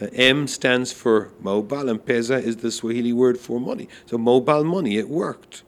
Uh, 0.00 0.06
M 0.12 0.46
stands 0.46 0.92
for 0.92 1.30
mobile, 1.40 1.88
and 1.88 2.04
Pesa 2.04 2.42
is 2.42 2.58
the 2.58 2.70
Swahili 2.70 3.12
word 3.12 3.38
for 3.38 3.60
money. 3.60 3.88
So 4.06 4.18
mobile 4.18 4.64
money, 4.64 4.96
it 4.96 5.08
worked. 5.08 5.62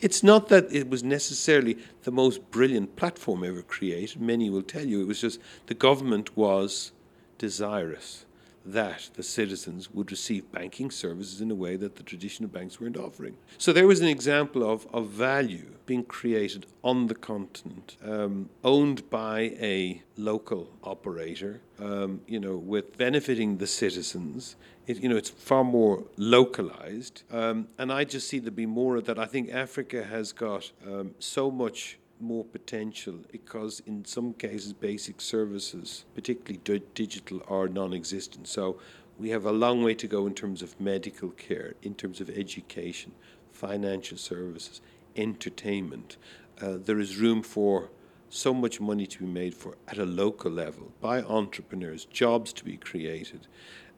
It's 0.00 0.22
not 0.22 0.48
that 0.48 0.72
it 0.72 0.88
was 0.90 1.02
necessarily 1.02 1.78
the 2.02 2.10
most 2.10 2.50
brilliant 2.50 2.96
platform 2.96 3.44
ever 3.44 3.62
created. 3.62 4.20
Many 4.20 4.50
will 4.50 4.62
tell 4.62 4.84
you 4.84 5.00
it 5.00 5.08
was 5.08 5.20
just 5.20 5.40
the 5.66 5.74
government 5.74 6.36
was 6.36 6.92
desirous 7.38 8.24
that 8.64 9.10
the 9.14 9.22
citizens 9.22 9.92
would 9.92 10.10
receive 10.10 10.50
banking 10.50 10.90
services 10.90 11.40
in 11.40 11.50
a 11.50 11.54
way 11.54 11.76
that 11.76 11.96
the 11.96 12.02
traditional 12.02 12.48
banks 12.48 12.80
weren't 12.80 12.96
offering. 12.96 13.36
So 13.58 13.72
there 13.72 13.86
was 13.86 14.00
an 14.00 14.08
example 14.08 14.68
of, 14.68 14.86
of 14.92 15.08
value 15.08 15.74
being 15.86 16.04
created 16.04 16.66
on 16.82 17.08
the 17.08 17.14
continent, 17.14 17.96
um, 18.02 18.48
owned 18.62 19.08
by 19.10 19.40
a 19.60 20.02
local 20.16 20.70
operator, 20.82 21.60
um, 21.78 22.22
you 22.26 22.40
know, 22.40 22.56
with 22.56 22.96
benefiting 22.96 23.58
the 23.58 23.66
citizens. 23.66 24.56
It, 24.86 25.02
you 25.02 25.08
know, 25.08 25.16
it's 25.16 25.30
far 25.30 25.64
more 25.64 26.04
localized. 26.16 27.22
Um, 27.30 27.68
and 27.78 27.92
I 27.92 28.04
just 28.04 28.28
see 28.28 28.38
there 28.38 28.50
be 28.50 28.66
more 28.66 28.96
of 28.96 29.04
that. 29.04 29.18
I 29.18 29.26
think 29.26 29.52
Africa 29.52 30.04
has 30.04 30.32
got 30.32 30.72
um, 30.86 31.14
so 31.18 31.50
much 31.50 31.98
more 32.24 32.44
potential 32.44 33.20
because 33.30 33.80
in 33.86 34.04
some 34.04 34.32
cases 34.32 34.72
basic 34.72 35.20
services, 35.20 36.04
particularly 36.14 36.82
digital, 36.94 37.42
are 37.48 37.68
non-existent. 37.68 38.48
So 38.48 38.78
we 39.18 39.30
have 39.30 39.44
a 39.44 39.52
long 39.52 39.82
way 39.82 39.94
to 39.94 40.08
go 40.08 40.26
in 40.26 40.34
terms 40.34 40.62
of 40.62 40.78
medical 40.80 41.30
care, 41.30 41.74
in 41.82 41.94
terms 41.94 42.20
of 42.20 42.28
education, 42.30 43.12
financial 43.52 44.18
services, 44.18 44.80
entertainment. 45.16 46.16
Uh, 46.60 46.78
there 46.82 46.98
is 46.98 47.18
room 47.18 47.42
for 47.42 47.90
so 48.30 48.52
much 48.52 48.80
money 48.80 49.06
to 49.06 49.20
be 49.20 49.26
made 49.26 49.54
for 49.54 49.76
at 49.86 49.98
a 49.98 50.04
local 50.04 50.50
level 50.50 50.92
by 51.00 51.22
entrepreneurs, 51.22 52.04
jobs 52.06 52.52
to 52.52 52.64
be 52.64 52.76
created. 52.76 53.46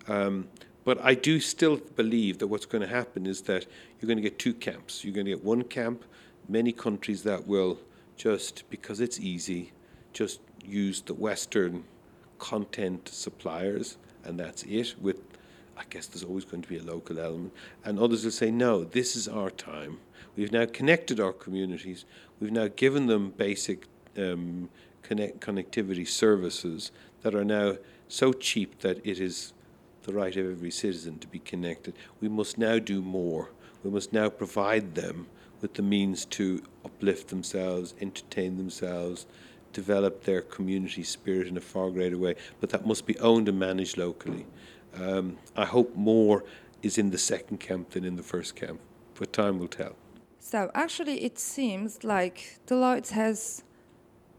Um, 0.09 0.49
but 0.85 1.03
I 1.03 1.15
do 1.15 1.41
still 1.41 1.79
believe 1.97 2.39
that 2.39 2.47
what's 2.47 2.67
going 2.67 2.83
to 2.83 2.89
happen 2.89 3.27
is 3.27 3.43
that 3.43 3.67
you're 3.99 4.07
going 4.07 4.19
to 4.19 4.23
get 4.23 4.39
two 4.39 4.55
camps. 4.55 5.05
You're 5.05 5.15
going 5.15 5.27
to 5.27 5.33
get 5.33 5.43
one 5.43 5.65
camp, 5.65 6.05
many 6.49 6.71
countries 6.71 7.23
that 7.23 7.47
will 7.47 7.79
just 8.17 8.69
because 8.71 9.01
it's 9.01 9.21
easy, 9.21 9.73
just 10.13 10.41
use 10.65 11.01
the 11.03 11.15
Western 11.15 11.85
content 12.39 13.09
suppliers, 13.09 13.99
and 14.25 14.39
that's 14.39 14.63
it. 14.65 14.95
With, 15.01 15.21
I 15.77 15.83
guess 15.91 16.07
there's 16.07 16.25
always 16.25 16.45
going 16.45 16.63
to 16.63 16.69
be 16.69 16.79
a 16.79 16.83
local 16.83 17.19
element, 17.19 17.53
and 17.85 17.99
others 17.99 18.25
will 18.25 18.31
say, 18.31 18.51
no, 18.51 18.85
this 18.85 19.17
is 19.17 19.29
our 19.29 19.51
time. 19.51 19.99
We've 20.37 20.53
now 20.53 20.67
connected 20.67 21.21
our 21.21 21.33
communities. 21.33 22.05
We've 22.41 22.53
now 22.53 22.69
given 22.69 23.07
them 23.07 23.31
basic 23.31 23.87
um, 24.19 24.69
connect, 25.03 25.41
connectivity 25.41 26.07
services 26.07 26.91
that 27.23 27.35
are 27.35 27.45
now 27.45 27.77
so 28.09 28.33
cheap 28.33 28.81
that 28.81 29.05
it 29.07 29.21
is 29.21 29.53
the 30.03 30.13
right 30.13 30.37
of 30.37 30.51
every 30.51 30.71
citizen 30.71 31.19
to 31.19 31.27
be 31.27 31.39
connected. 31.41 31.95
We 32.21 32.29
must 32.29 32.59
now 32.59 32.79
do 32.79 33.03
more. 33.03 33.51
We 33.83 33.91
must 33.91 34.13
now 34.13 34.29
provide 34.29 34.95
them 34.95 35.27
with 35.61 35.75
the 35.75 35.83
means 35.83 36.25
to 36.27 36.63
uplift 36.85 37.29
themselves, 37.29 37.95
entertain 38.01 38.57
themselves, 38.57 39.27
develop 39.73 40.25
their 40.25 40.43
community 40.43 41.03
spirit 41.03 41.47
in 41.47 41.57
a 41.57 41.61
far 41.61 41.91
greater 41.91 42.19
way. 42.19 42.35
But 42.61 42.71
that 42.71 42.87
must 42.87 43.07
be 43.07 43.19
owned 43.19 43.49
and 43.49 43.59
managed 43.59 43.97
locally. 43.99 44.47
Um, 44.95 45.39
I 45.57 45.65
hope 45.65 45.95
more 45.95 46.45
is 46.83 46.99
in 46.99 47.11
the 47.11 47.19
second 47.19 47.59
camp 47.59 47.91
than 47.91 48.05
in 48.05 48.17
the 48.17 48.23
first 48.23 48.57
camp, 48.57 48.81
but 49.19 49.33
time 49.33 49.59
will 49.59 49.69
tell. 49.69 49.97
So, 50.39 50.71
actually, 50.75 51.25
it 51.25 51.39
seems 51.39 52.05
like 52.05 52.61
Deloitte 52.67 53.11
has 53.11 53.65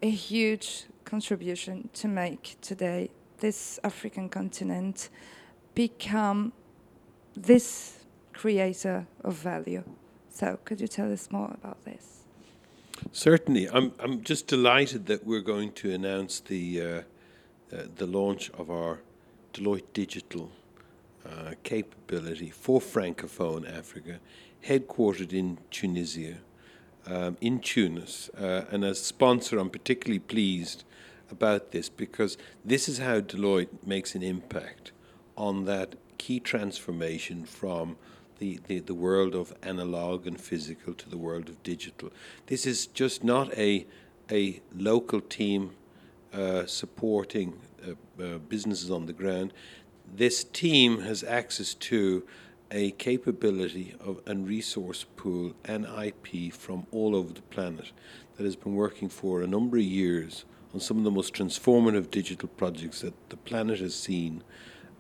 a 0.02 0.10
huge 0.10 0.86
contribution 1.04 1.90
to 1.94 2.08
make 2.08 2.56
today. 2.62 3.10
This 3.40 3.80
African 3.84 4.30
continent 4.30 5.10
become 5.76 6.54
this 7.36 8.00
creator 8.34 9.06
of 9.24 9.34
value. 9.36 9.84
So, 10.38 10.60
could 10.66 10.80
you 10.80 10.88
tell 10.88 11.12
us 11.12 11.32
more 11.32 11.50
about 11.52 11.84
this? 11.84 12.24
Certainly, 13.12 13.70
I'm. 13.72 13.92
I'm 14.00 14.24
just 14.24 14.46
delighted 14.46 15.08
that 15.08 15.26
we're 15.26 15.42
going 15.42 15.72
to 15.82 15.92
announce 15.92 16.42
the 16.42 16.80
uh, 16.80 16.86
uh, 16.86 17.86
the 17.96 18.06
launch 18.06 18.52
of 18.52 18.70
our 18.70 19.00
Deloitte 19.52 19.94
Digital 19.94 20.52
uh, 21.26 21.54
capability 21.64 22.52
for 22.52 22.80
Francophone 22.80 23.68
Africa, 23.68 24.20
headquartered 24.64 25.34
in 25.34 25.58
Tunisia, 25.72 26.36
um, 27.08 27.38
in 27.42 27.60
Tunis, 27.60 28.30
uh, 28.40 28.66
and 28.70 28.86
as 28.86 29.02
sponsor, 29.02 29.58
I'm 29.58 29.72
particularly 29.72 30.20
pleased 30.20 30.84
about 31.32 31.72
this 31.72 31.90
because 31.90 32.38
this 32.64 32.88
is 32.88 33.00
how 33.00 33.22
Deloitte 33.22 33.88
makes 33.88 34.14
an 34.14 34.22
impact 34.22 34.92
on 35.36 35.66
that 35.66 35.96
key 36.20 36.40
transformation 36.40 37.44
from 37.44 37.98
the, 38.40 38.60
the, 38.68 38.80
the 38.80 38.94
world 38.94 39.36
of 39.36 39.54
analog 39.64 40.28
and 40.28 40.40
physical 40.40 40.94
to 40.94 41.10
the 41.10 41.18
world 41.18 41.50
of 41.50 41.62
digital. 41.64 42.12
This 42.48 42.66
is 42.66 42.88
just 42.88 43.24
not 43.24 43.54
a, 43.58 43.86
a 44.32 44.62
local 44.76 45.22
team 45.22 45.72
uh, 46.34 46.66
supporting 46.66 47.60
uh, 47.88 48.24
uh, 48.24 48.38
businesses 48.38 48.92
on 48.92 49.06
the 49.06 49.14
ground. 49.14 49.54
This 50.16 50.44
team 50.44 51.02
has 51.02 51.24
access 51.24 51.74
to 51.74 52.28
a 52.70 52.92
capability 52.92 53.96
of 54.00 54.20
and 54.26 54.48
resource 54.48 55.06
pool 55.16 55.54
and 55.66 55.86
IP 55.86 56.54
from 56.54 56.86
all 56.92 57.16
over 57.16 57.34
the 57.34 57.42
planet 57.44 57.92
that 58.36 58.44
has 58.44 58.56
been 58.56 58.76
working 58.76 59.10
for 59.10 59.42
a 59.42 59.48
number 59.48 59.78
of 59.78 59.84
years 59.84 60.46
on 60.74 60.80
some 60.80 60.98
of 60.98 61.04
the 61.04 61.12
most 61.12 61.34
transformative 61.34 62.12
digital 62.12 62.50
projects 62.50 63.02
that 63.02 63.14
the 63.30 63.38
planet 63.38 63.80
has 63.80 63.96
seen, 63.96 64.44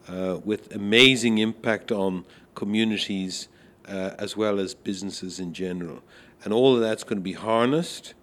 uh, 0.07 0.39
with 0.43 0.73
amazing 0.73 1.37
impact 1.37 1.91
on 1.91 2.25
communities 2.56 3.48
uh, 3.86 4.10
as 4.18 4.36
well 4.36 4.58
as 4.60 4.74
businesses 4.74 5.38
in 5.38 5.52
general. 5.52 6.00
And 6.44 6.52
all 6.52 6.74
of 6.74 6.80
that's 6.80 7.04
going 7.04 7.18
to 7.18 7.22
be 7.22 7.38
harnessed 7.48 8.14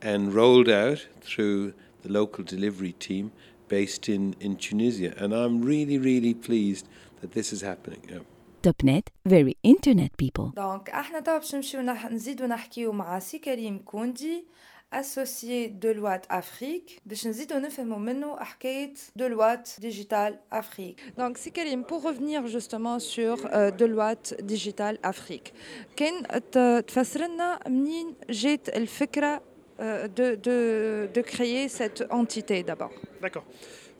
and 0.00 0.34
rolled 0.34 0.68
out 0.68 1.06
through 1.20 1.74
the 2.02 2.10
local 2.10 2.44
delivery 2.44 2.92
team 2.92 3.32
based 3.68 4.08
in, 4.08 4.34
in 4.40 4.56
Tunisia. 4.56 5.14
And 5.16 5.32
I'm 5.32 5.62
really, 5.62 5.98
really 5.98 6.34
pleased 6.34 6.88
that 7.20 7.32
this 7.32 7.52
is 7.52 7.60
happening. 7.62 8.02
Yeah. 8.08 8.18
Topnet, 8.62 9.06
very 9.24 9.56
internet 9.62 10.16
people. 10.16 10.52
دونك 10.56 10.90
احنا 10.90 11.20
توا 11.20 11.38
باش 11.38 11.54
نمشيو 11.54 11.80
نح... 11.80 12.06
نزيدو 12.12 12.46
نحكيو 12.46 12.92
مع 12.92 13.18
سي 13.18 13.38
كريم 13.38 13.78
كوندي 13.78 14.44
اسوسيي 14.92 15.66
دولوات 15.66 16.26
افريك 16.30 17.00
باش 17.06 17.26
نزيدو 17.26 17.58
نفهمو 17.58 17.98
منه 17.98 18.36
حكايه 18.44 18.94
دولوات 19.16 19.68
ديجيتال 19.78 20.38
افريك 20.52 21.00
Donc, 21.18 21.38
c'est 21.38 21.50
Karim, 21.50 21.84
pour 21.84 22.02
revenir 22.02 22.46
justement 22.46 22.98
sur 22.98 23.36
euh, 23.46 23.70
Deloitte 23.70 24.34
Digital 24.42 24.98
Afrique, 25.02 25.52
كان 25.96 26.22
ت- 26.52 26.84
تفسر 26.88 27.26
لنا 27.26 27.58
منين 27.68 28.14
جات 28.30 28.68
الفكرة 28.68 29.36
euh, 29.80 30.06
de, 30.06 30.34
de, 30.46 31.08
de 31.14 31.20
créer 31.22 31.68
cette 31.68 32.04
entité 32.10 32.62
d'abord 32.62 32.92
D'accord. 33.22 33.44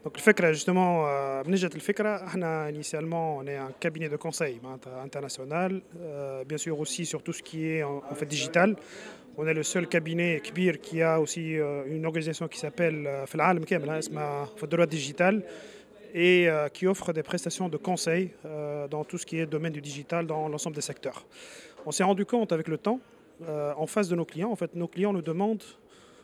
Donc 0.04 0.16
le 0.16 0.22
FECRA, 0.22 0.52
justement, 0.52 1.06
euh, 1.06 1.42
بنجت 1.42 1.74
الفكرة 1.74 2.26
احنا 2.26 2.70
initialement 2.72 3.38
on 3.42 3.46
est 3.46 3.56
un 3.56 3.72
cabinet 3.80 4.08
de 4.08 4.16
conseil 4.16 4.60
معناتها 4.62 5.04
international, 5.06 5.82
euh, 6.00 6.44
bien 6.44 6.58
sûr 6.58 6.78
aussi 6.80 7.06
sur 7.06 7.22
tout 7.22 7.32
ce 7.32 7.42
qui 7.42 7.66
est 7.68 7.82
en, 7.82 8.02
en 8.10 8.14
fait 8.14 8.26
digital. 8.26 8.76
On 9.39 9.45
est 9.45 9.53
le 9.53 9.61
seul 9.61 9.85
cabinet 9.85 10.41
Kbir 10.43 10.81
qui 10.81 11.03
a 11.03 11.21
aussi 11.21 11.59
euh, 11.59 11.83
une 11.87 12.07
organisation 12.07 12.47
qui 12.47 12.57
s'appelle 12.57 13.05
euh, 13.05 13.27
Falalam 13.27 13.63
Kemla, 13.65 13.99
hein, 14.15 14.47
droit 14.67 14.87
digital, 14.87 15.43
et 16.11 16.49
euh, 16.49 16.69
qui 16.69 16.87
offre 16.87 17.13
des 17.13 17.21
prestations 17.21 17.69
de 17.69 17.77
conseil 17.77 18.31
dans 18.89 19.03
tout 19.03 19.19
ce 19.19 19.27
qui 19.27 19.37
est 19.37 19.45
domaine 19.45 19.73
du 19.73 19.81
digital 19.81 20.25
dans 20.25 20.47
l'ensemble 20.47 20.75
des 20.75 20.81
secteurs. 20.81 21.23
On 21.85 21.91
s'est 21.91 22.03
rendu 22.03 22.25
compte 22.25 22.51
avec 22.51 22.67
le 22.67 22.79
temps, 22.79 22.99
en 23.47 23.85
face 23.85 24.07
de 24.07 24.15
nos 24.15 24.25
clients, 24.25 24.49
en 24.49 24.55
fait, 24.55 24.73
nos 24.73 24.87
clients 24.87 25.13
nous 25.13 25.21
demandent 25.21 25.63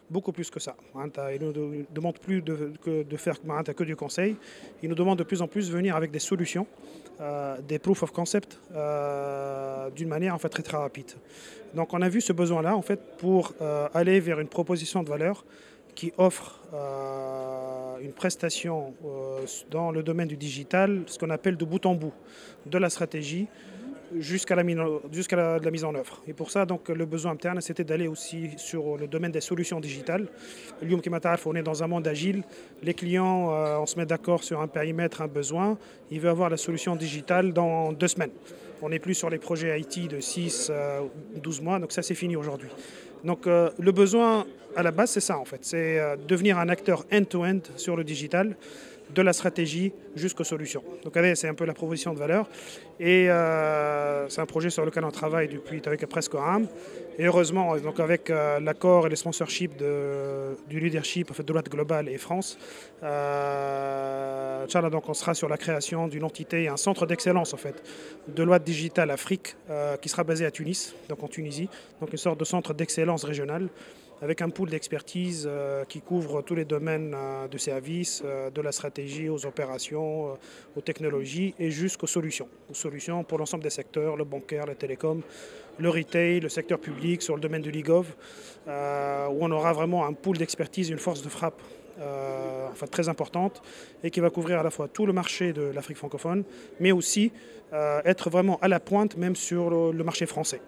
beaucoup 0.09 0.31
plus 0.31 0.49
que 0.49 0.59
ça. 0.59 0.75
Hein. 0.95 1.09
Ils 1.33 1.39
ne 1.39 1.51
nous 1.51 1.85
demandent 1.91 2.19
plus 2.19 2.41
de, 2.41 2.73
que, 2.83 3.03
de 3.03 3.17
faire 3.17 3.35
bah, 3.43 3.61
que 3.63 3.83
du 3.83 3.95
conseil. 3.95 4.35
Ils 4.81 4.89
nous 4.89 4.95
demandent 4.95 5.19
de 5.19 5.23
plus 5.23 5.43
en 5.43 5.47
plus 5.47 5.69
de 5.69 5.73
venir 5.73 5.95
avec 5.95 6.09
des 6.09 6.19
solutions, 6.19 6.65
des 7.67 7.77
proof 7.77 8.01
of 8.01 8.11
concept, 8.11 8.59
d'une 9.95 10.09
manière 10.09 10.33
en 10.33 10.39
fait 10.39 10.49
très 10.49 10.63
très 10.63 10.77
rapide. 10.77 11.11
Donc 11.75 11.93
on 11.93 12.01
a 12.01 12.09
vu 12.09 12.21
ce 12.21 12.33
besoin-là 12.33 12.79
pour 13.17 13.53
euh, 13.61 13.87
aller 13.93 14.19
vers 14.19 14.39
une 14.39 14.47
proposition 14.47 15.03
de 15.03 15.09
valeur 15.09 15.43
qui 15.95 16.13
offre 16.17 16.59
euh, 16.73 17.97
une 18.01 18.13
prestation 18.13 18.93
euh, 19.05 19.45
dans 19.71 19.91
le 19.91 20.03
domaine 20.03 20.27
du 20.27 20.37
digital, 20.37 21.03
ce 21.07 21.17
qu'on 21.17 21.29
appelle 21.29 21.57
de 21.57 21.65
bout 21.65 21.85
en 21.85 21.95
bout, 21.95 22.13
de 22.65 22.77
la 22.77 22.89
stratégie 22.89 23.47
jusqu'à 24.19 24.55
la, 24.55 24.63
la, 24.63 25.71
mise 25.71 25.83
en 25.83 25.95
œuvre. 25.95 26.21
Et 26.27 26.33
pour 26.33 26.51
ça, 26.51 26.65
donc, 26.65 26.89
le 26.89 27.05
besoin 27.05 27.31
interne, 27.31 27.61
c'était 27.61 27.83
d'aller 27.83 28.07
aussi 28.07 28.51
sur 28.57 28.97
le 28.97 29.07
domaine 29.07 29.31
des 29.31 29.41
solutions 29.41 29.79
digitales. 29.79 30.27
L'Yum 30.81 31.01
Kimatarf, 31.01 31.45
on 31.47 31.55
est 31.55 31.63
dans 31.63 31.83
un 31.83 31.87
monde 31.87 32.07
agile. 32.07 32.43
Les 32.81 32.93
clients, 32.93 33.51
euh, 33.51 33.77
on 33.77 33.85
se 33.85 33.97
met 33.97 34.05
d'accord 34.05 34.43
sur 34.43 34.61
un 34.61 34.67
périmètre, 34.67 35.21
un 35.21 35.27
besoin. 35.27 35.77
Il 36.11 36.19
veut 36.19 36.29
avoir 36.29 36.49
la 36.49 36.57
solution 36.57 36.95
digitale 36.95 37.53
dans 37.53 37.91
deux 37.91 38.07
semaines. 38.07 38.31
On 38.85 38.89
n'est 38.89 38.99
plus 38.99 39.13
sur 39.13 39.29
les 39.29 39.37
projets 39.37 39.79
IT 39.79 40.09
de 40.09 40.19
6, 40.19 40.67
euh, 40.69 40.99
12 41.41 41.61
mois, 41.61 41.79
donc 41.79 41.93
ça 41.93 42.01
c'est 42.01 42.15
fini 42.15 42.35
aujourd'hui. 42.35 42.67
Donc 43.23 43.47
euh, 43.47 43.69
le 43.79 43.93
besoin 43.93 44.45
à 44.75 44.83
la 44.83 44.91
base 44.91 45.11
c'est 45.11 45.21
ça 45.21 45.37
en 45.37 45.45
fait, 45.45 45.59
c'est 45.61 45.99
euh, 45.99 46.17
devenir 46.17 46.59
un 46.59 46.67
acteur 46.67 47.05
end-to-end 47.09 47.59
sur 47.77 47.95
le 47.95 48.03
digital, 48.03 48.57
de 49.13 49.21
la 49.21 49.33
stratégie 49.33 49.93
jusqu'aux 50.15 50.43
solutions. 50.43 50.83
Donc 51.03 51.13
c'est 51.35 51.47
un 51.47 51.53
peu 51.53 51.65
la 51.65 51.73
proposition 51.73 52.13
de 52.13 52.19
valeur 52.19 52.47
et 52.99 53.29
euh, 53.29 54.27
c'est 54.29 54.41
un 54.41 54.45
projet 54.45 54.69
sur 54.69 54.85
lequel 54.85 55.03
on 55.05 55.11
travaille 55.11 55.47
depuis 55.47 55.81
avec 55.85 56.05
presque 56.07 56.35
un. 56.35 56.63
Et 57.19 57.25
heureusement, 57.25 57.77
donc 57.77 57.99
avec 57.99 58.29
euh, 58.29 58.59
l'accord 58.59 59.05
et 59.05 59.09
les 59.09 59.15
sponsorships 59.15 59.77
de, 59.77 60.57
du 60.67 60.79
leadership 60.79 61.29
en 61.29 61.33
fait, 61.33 61.43
de 61.43 61.53
l'Ouest 61.53 61.69
Global 61.69 62.09
et 62.09 62.17
France, 62.17 62.57
euh, 63.03 64.65
donc 64.89 65.07
on 65.09 65.13
sera 65.13 65.33
sur 65.33 65.47
la 65.47 65.57
création 65.57 66.07
d'une 66.07 66.23
entité, 66.23 66.67
un 66.67 66.77
centre 66.77 67.05
d'excellence 67.05 67.53
en 67.53 67.57
fait, 67.57 67.83
de 68.27 68.43
loi 68.43 68.57
Digital 68.59 69.11
Afrique 69.11 69.55
qui 70.01 70.09
sera 70.09 70.23
basé 70.23 70.45
à 70.45 70.51
Tunis, 70.51 70.95
donc 71.09 71.21
en 71.21 71.27
Tunisie, 71.27 71.69
donc 71.99 72.11
une 72.11 72.17
sorte 72.17 72.39
de 72.39 72.45
centre 72.45 72.73
d'excellence 72.73 73.23
régional 73.23 73.69
avec 74.21 74.41
un 74.41 74.49
pool 74.49 74.69
d'expertise 74.69 75.47
euh, 75.49 75.83
qui 75.85 76.01
couvre 76.01 76.41
tous 76.41 76.55
les 76.55 76.65
domaines 76.65 77.13
euh, 77.13 77.47
de 77.47 77.57
services, 77.57 78.21
euh, 78.25 78.49
de 78.49 78.61
la 78.61 78.71
stratégie 78.71 79.29
aux 79.29 79.45
opérations, 79.45 80.37
aux 80.75 80.81
technologies 80.81 81.53
et 81.59 81.71
jusqu'aux 81.71 82.07
solutions. 82.07 82.47
Solutions 82.71 83.23
pour 83.23 83.37
l'ensemble 83.37 83.63
des 83.63 83.69
secteurs, 83.69 84.15
le 84.15 84.23
bancaire, 84.23 84.65
le 84.65 84.75
télécom, 84.75 85.21
le 85.77 85.89
retail, 85.89 86.39
le 86.39 86.49
secteur 86.49 86.79
public, 86.79 87.21
sur 87.21 87.35
le 87.35 87.41
domaine 87.41 87.61
du 87.61 87.73
euh, 88.67 89.27
où 89.27 89.37
on 89.41 89.51
aura 89.51 89.73
vraiment 89.73 90.05
un 90.05 90.13
pool 90.13 90.37
d'expertise, 90.37 90.89
une 90.89 90.99
force 90.99 91.21
de 91.21 91.29
frappe 91.29 91.61
en 91.99 92.73
fait, 92.73 92.87
très 92.87 93.07
importante 93.07 93.61
et 94.03 94.09
qui 94.09 94.19
va 94.19 94.29
couvrir 94.31 94.59
à 94.59 94.63
la 94.63 94.71
fois 94.71 94.87
tout 94.87 95.05
le 95.05 95.13
marché 95.13 95.53
de 95.53 95.61
l'Afrique 95.61 95.97
francophone, 95.97 96.43
mais 96.79 96.91
aussi 96.91 97.31
être 97.71 98.31
vraiment 98.31 98.57
à 98.61 98.67
la 98.67 98.79
pointe 98.79 99.15
même 99.15 99.35
sur 99.35 99.69
le 99.69 100.03
marché 100.03 100.25
français. 100.25 100.59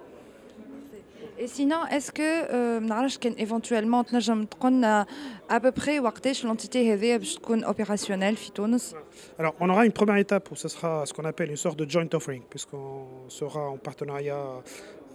Et 1.39 1.47
sinon, 1.47 1.87
est-ce 1.87 2.13
que 2.13 2.21
euh, 2.23 2.81
نعرفش 2.81 3.19
كان 3.19 3.35
éventuellement 3.35 4.03
تنجم 4.03 4.45
تقول 4.45 4.73
لنا 4.73 5.07
à 5.49 5.61
peu 5.61 5.73
près 5.73 6.01
وقتاش 6.01 6.47
l'entité 6.47 6.77
هذه 6.77 7.17
باش 7.17 7.35
تكون 7.35 7.65
opérationnelle 7.65 8.37
في 8.37 8.53
تونس 8.55 8.95
Alors, 9.39 9.55
on 9.61 9.71
aura 9.71 9.87
une 9.87 9.93
première 9.93 10.17
étape 10.17 10.51
où 10.51 10.57
ce 10.57 10.69
sera 10.69 11.07
ce 11.07 11.15
qu'on 11.15 11.25
appelle 11.25 11.51
une 11.51 11.57
sorte 11.57 11.79
de 11.79 11.91
joint 11.91 12.09
offering, 12.13 12.43
puisqu'on 12.51 13.07
sera 13.29 13.71
en 13.71 13.79
partenariat 13.79 14.43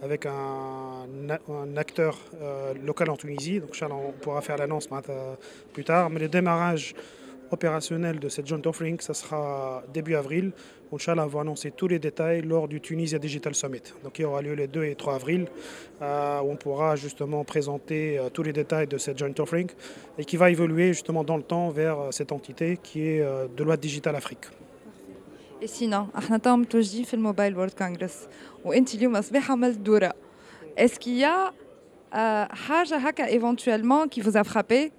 avec 0.02 0.26
un, 0.26 1.06
un 1.48 1.76
acteur 1.76 2.18
euh, 2.42 2.74
local 2.84 3.10
en 3.10 3.16
Tunisie. 3.16 3.60
Donc, 3.60 3.70
Inch'Allah, 3.70 3.94
on 3.94 4.12
pourra 4.12 4.40
faire 4.40 4.58
l'annonce 4.58 4.88
euh, 4.92 5.34
plus 5.72 5.84
tard. 5.84 6.10
Mais 6.10 6.20
le 6.20 6.28
démarrage 6.28 6.94
opérationnel 7.50 8.18
de 8.18 8.28
cette 8.28 8.46
joint 8.46 8.64
offering, 8.66 8.98
ça 9.00 9.14
sera 9.14 9.82
début 9.92 10.14
avril. 10.14 10.52
Inch'Allah, 10.92 11.24
on 11.24 11.28
va 11.28 11.40
annoncer 11.40 11.72
tous 11.72 11.88
les 11.88 11.98
détails 11.98 12.42
lors 12.42 12.68
du 12.68 12.80
Tunisia 12.80 13.18
Digital 13.18 13.54
Summit. 13.54 13.82
Donc, 14.04 14.18
il 14.18 14.24
aura 14.24 14.40
lieu 14.40 14.54
les 14.54 14.68
2 14.68 14.84
et 14.84 14.94
3 14.94 15.16
avril, 15.16 15.46
euh, 16.00 16.40
où 16.42 16.52
on 16.52 16.56
pourra 16.56 16.94
justement 16.94 17.42
présenter 17.44 18.18
euh, 18.18 18.28
tous 18.30 18.44
les 18.44 18.52
détails 18.52 18.86
de 18.86 18.96
cette 18.96 19.18
joint 19.18 19.34
offering 19.38 19.68
et 20.16 20.24
qui 20.24 20.36
va 20.36 20.50
évoluer 20.50 20.88
justement 20.92 21.24
dans 21.24 21.36
le 21.36 21.42
temps 21.42 21.70
vers 21.70 21.98
euh, 21.98 22.10
cette 22.12 22.30
entité 22.30 22.78
qui 22.80 23.08
est 23.08 23.20
euh, 23.20 23.46
de 23.56 23.64
loi 23.64 23.76
Digital 23.76 24.14
Afrique. 24.14 24.46
Et 25.60 25.66
sinon, 25.66 26.08
احنا 26.18 26.38
تو 26.38 26.56
متواجدين 26.56 27.04
في 27.04 27.14
الموبايل 27.14 27.56
وورد 27.56 27.72
كونغرس 27.72 28.28
وانت 28.64 28.94
اليوم 28.94 29.20
صباح 29.20 29.50
عملت 29.50 29.78
دوره 29.78 30.12
Est-ce 30.76 30.98
qu'il 30.98 31.18
y 31.18 31.24
a 31.24 31.52
euh, 32.14 32.54
حاجه 32.54 32.96
هكا 32.96 33.28
éventuellement 33.28 34.08
qui 34.08 34.20
vous 34.20 34.36
a 34.36 34.44
frappé 34.44 34.92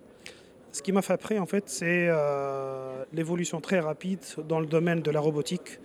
ce 0.73 0.81
qui 0.81 0.91
m'a 0.91 1.03
frappé, 1.03 1.39
en 1.39 1.45
fait, 1.45 1.65
c'est 1.67 2.07
euh, 2.09 3.05
l'évolution 3.13 3.61
très 3.61 3.79
rapide 3.79 4.21
dans 4.49 4.59
le 4.59 4.65
domaine 4.65 5.03
de 5.03 5.11
la 5.11 5.21
robotique, 5.21 5.79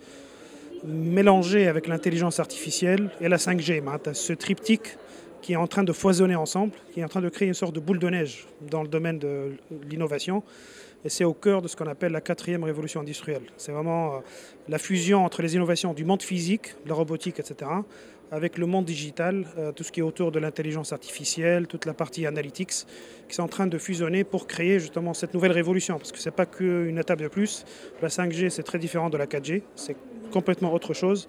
mélangée 0.82 1.68
avec 1.68 1.86
l'intelligence 1.88 2.40
artificielle 2.40 3.10
et 3.20 3.28
la 3.28 3.36
5G. 3.36 3.82
Mahat, 3.82 4.14
Ce 4.14 4.32
triptyque 4.32 4.96
qui 5.42 5.52
est 5.52 5.56
en 5.56 5.66
train 5.66 5.84
de 5.84 5.92
foisonner 5.92 6.36
ensemble, 6.36 6.72
qui 6.92 7.00
est 7.00 7.04
en 7.04 7.08
train 7.08 7.20
de 7.20 7.28
créer 7.28 7.48
une 7.48 7.54
sorte 7.54 7.74
de 7.74 7.80
boule 7.80 7.98
de 7.98 8.08
neige 8.08 8.46
dans 8.70 8.82
le 8.82 8.88
domaine 8.88 9.18
de 9.18 9.52
l'innovation. 9.90 10.42
Et 11.04 11.10
c'est 11.10 11.24
au 11.24 11.34
cœur 11.34 11.60
de 11.60 11.68
ce 11.68 11.76
qu'on 11.76 11.86
appelle 11.86 12.12
la 12.12 12.22
quatrième 12.22 12.64
révolution 12.64 13.00
industrielle. 13.00 13.42
C'est 13.58 13.72
vraiment 13.72 14.14
euh, 14.14 14.18
la 14.68 14.78
fusion 14.78 15.22
entre 15.22 15.42
les 15.42 15.54
innovations 15.54 15.92
du 15.92 16.06
monde 16.06 16.22
physique, 16.22 16.74
la 16.86 16.94
robotique, 16.94 17.38
etc., 17.38 17.70
avec 18.30 18.58
le 18.58 18.66
monde 18.66 18.84
digital, 18.84 19.46
euh, 19.58 19.72
tout 19.72 19.84
ce 19.84 19.92
qui 19.92 20.00
est 20.00 20.02
autour 20.02 20.32
de 20.32 20.38
l'intelligence 20.38 20.92
artificielle, 20.92 21.66
toute 21.66 21.86
la 21.86 21.94
partie 21.94 22.26
analytics, 22.26 22.84
qui 23.28 23.34
sont 23.34 23.42
en 23.42 23.48
train 23.48 23.66
de 23.66 23.78
fusionner 23.78 24.24
pour 24.24 24.46
créer 24.46 24.78
justement 24.78 25.14
cette 25.14 25.34
nouvelle 25.34 25.52
révolution. 25.52 25.98
Parce 25.98 26.12
que 26.12 26.18
ce 26.18 26.28
n'est 26.28 26.34
pas 26.34 26.46
qu'une 26.46 26.98
étape 26.98 27.20
de 27.20 27.28
plus. 27.28 27.64
La 28.02 28.08
5G, 28.08 28.50
c'est 28.50 28.62
très 28.62 28.78
différent 28.78 29.10
de 29.10 29.16
la 29.16 29.26
4G. 29.26 29.62
C'est 29.76 29.96
complètement 30.30 30.72
autre 30.72 30.94
chose. 30.94 31.26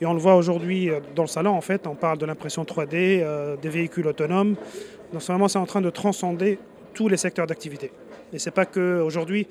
Et 0.00 0.06
on 0.06 0.12
le 0.12 0.20
voit 0.20 0.36
aujourd'hui 0.36 0.90
euh, 0.90 1.00
dans 1.14 1.22
le 1.22 1.28
salon, 1.28 1.52
en 1.52 1.60
fait, 1.60 1.86
on 1.86 1.94
parle 1.94 2.18
de 2.18 2.26
l'impression 2.26 2.64
3D, 2.64 2.88
euh, 2.92 3.56
des 3.56 3.68
véhicules 3.68 4.06
autonomes. 4.06 4.56
Donc 5.12 5.22
vraiment, 5.22 5.48
c'est 5.48 5.58
en 5.58 5.66
train 5.66 5.80
de 5.80 5.90
transcender 5.90 6.58
tous 6.94 7.08
les 7.08 7.16
secteurs 7.16 7.46
d'activité. 7.46 7.90
Et 8.32 8.38
c'est 8.38 8.50
pas 8.50 8.66
que 8.66 9.00
aujourd'hui, 9.00 9.46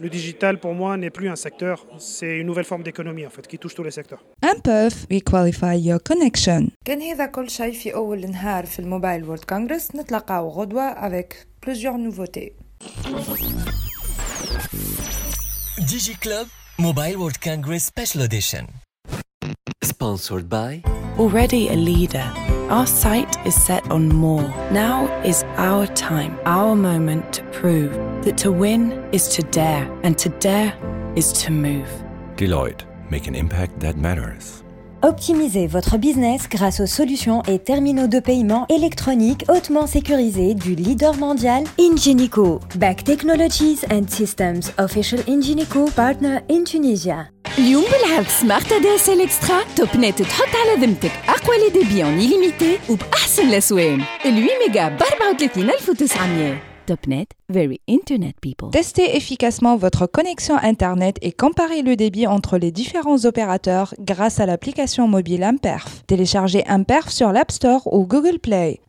le 0.00 0.08
digital 0.08 0.58
pour 0.58 0.74
moi 0.74 0.96
n'est 0.96 1.10
plus 1.10 1.28
un 1.28 1.36
secteur, 1.36 1.86
c'est 1.98 2.38
une 2.38 2.46
nouvelle 2.46 2.64
forme 2.64 2.82
d'économie 2.82 3.26
en 3.26 3.30
fait 3.30 3.46
qui 3.46 3.58
touche 3.58 3.74
tous 3.74 3.82
les 3.82 3.90
secteurs. 3.90 4.22
MPEF, 4.42 5.06
we 5.10 5.22
qualify 5.22 5.74
your 5.74 5.98
connection. 6.02 6.70
كان 6.84 7.02
هذا 7.02 7.26
كل 7.26 7.50
شيء 7.50 7.72
في 7.72 7.94
أول 7.94 8.30
نهار 8.30 8.66
في 8.66 8.78
الموبايل 8.78 9.24
وورد 9.24 9.44
كونغرس 9.44 9.96
نتلقاو 9.96 10.48
غدوة 10.48 10.92
avec 10.92 11.34
plusieurs 11.60 11.98
nouveautés 11.98 12.52
DigiClub 15.80 16.46
Mobile 16.78 17.16
World 17.16 17.38
Congress 17.38 17.86
Special 17.86 18.22
Edition. 18.22 18.66
Sponsored 19.82 20.48
by 20.48 20.82
Already 21.18 21.68
a 21.70 21.74
leader, 21.74 22.30
our 22.68 22.86
sight 22.86 23.38
is 23.46 23.54
set 23.54 23.90
on 23.90 24.08
more. 24.08 24.48
Now 24.70 25.06
is 25.24 25.44
our 25.56 25.86
time, 25.86 26.38
our 26.44 26.76
moment 26.76 27.32
to 27.32 27.42
prove 27.44 27.92
that 28.22 28.36
to 28.38 28.50
win 28.52 28.92
is 29.12 29.28
to 29.36 29.42
dare, 29.42 29.88
and 30.04 30.16
to 30.18 30.28
dare 30.40 30.72
is 31.14 31.32
to 31.44 31.50
move. 31.50 31.88
Deloitte. 32.36 32.84
Make 33.10 33.28
an 33.28 33.34
impact 33.34 33.78
that 33.80 33.96
matters. 33.96 34.62
Optimisez 35.02 35.66
votre 35.68 35.98
business 35.98 36.48
grâce 36.48 36.80
aux 36.80 36.86
solutions 36.86 37.42
et 37.42 37.58
terminaux 37.60 38.08
de 38.08 38.18
paiement 38.18 38.66
électroniques 38.68 39.44
hautement 39.48 39.86
sécurisés 39.86 40.54
du 40.54 40.74
leader 40.74 41.14
mondial 41.16 41.62
Ingenico. 41.78 42.60
Back 42.76 43.04
Technologies 43.04 43.84
and 43.90 44.08
Systems, 44.08 44.72
official 44.78 45.20
Ingenico 45.28 45.90
partner 45.94 46.40
in 46.48 46.64
Tunisia. 46.64 47.30
اليوم 47.58 47.84
بالعرض 47.84 48.26
سمارت 48.26 48.72
ادي 48.72 48.94
اس 48.94 49.08
ال 49.08 49.20
اكسترا 49.20 49.58
توب 49.76 49.88
نت 49.96 50.22
تحط 50.22 50.48
على 50.56 50.86
ذمتك 50.86 51.12
اقوى 51.28 51.56
لي 51.56 51.70
ديبي 51.82 52.04
اون 52.04 52.20
illimité 52.20 52.90
وباحسن 52.90 53.48
الاسوان 53.48 54.00
ال 54.00 54.46
8 54.46 54.48
ميجا 54.68 54.88
ب 54.88 55.02
34900 55.02 56.69
Testez 58.71 59.15
efficacement 59.15 59.75
votre 59.75 60.05
connexion 60.05 60.55
Internet 60.55 61.17
et 61.21 61.31
comparez 61.31 61.81
le 61.81 61.95
débit 61.95 62.27
entre 62.27 62.57
les 62.57 62.71
différents 62.71 63.25
opérateurs 63.25 63.93
grâce 63.99 64.39
à 64.39 64.45
l'application 64.45 65.07
mobile 65.07 65.43
Amperf. 65.43 66.03
Téléchargez 66.07 66.63
Amperf 66.69 67.09
sur 67.09 67.31
l'App 67.31 67.51
Store 67.51 67.93
ou 67.93 68.05
Google 68.05 68.39
Play. 68.39 68.79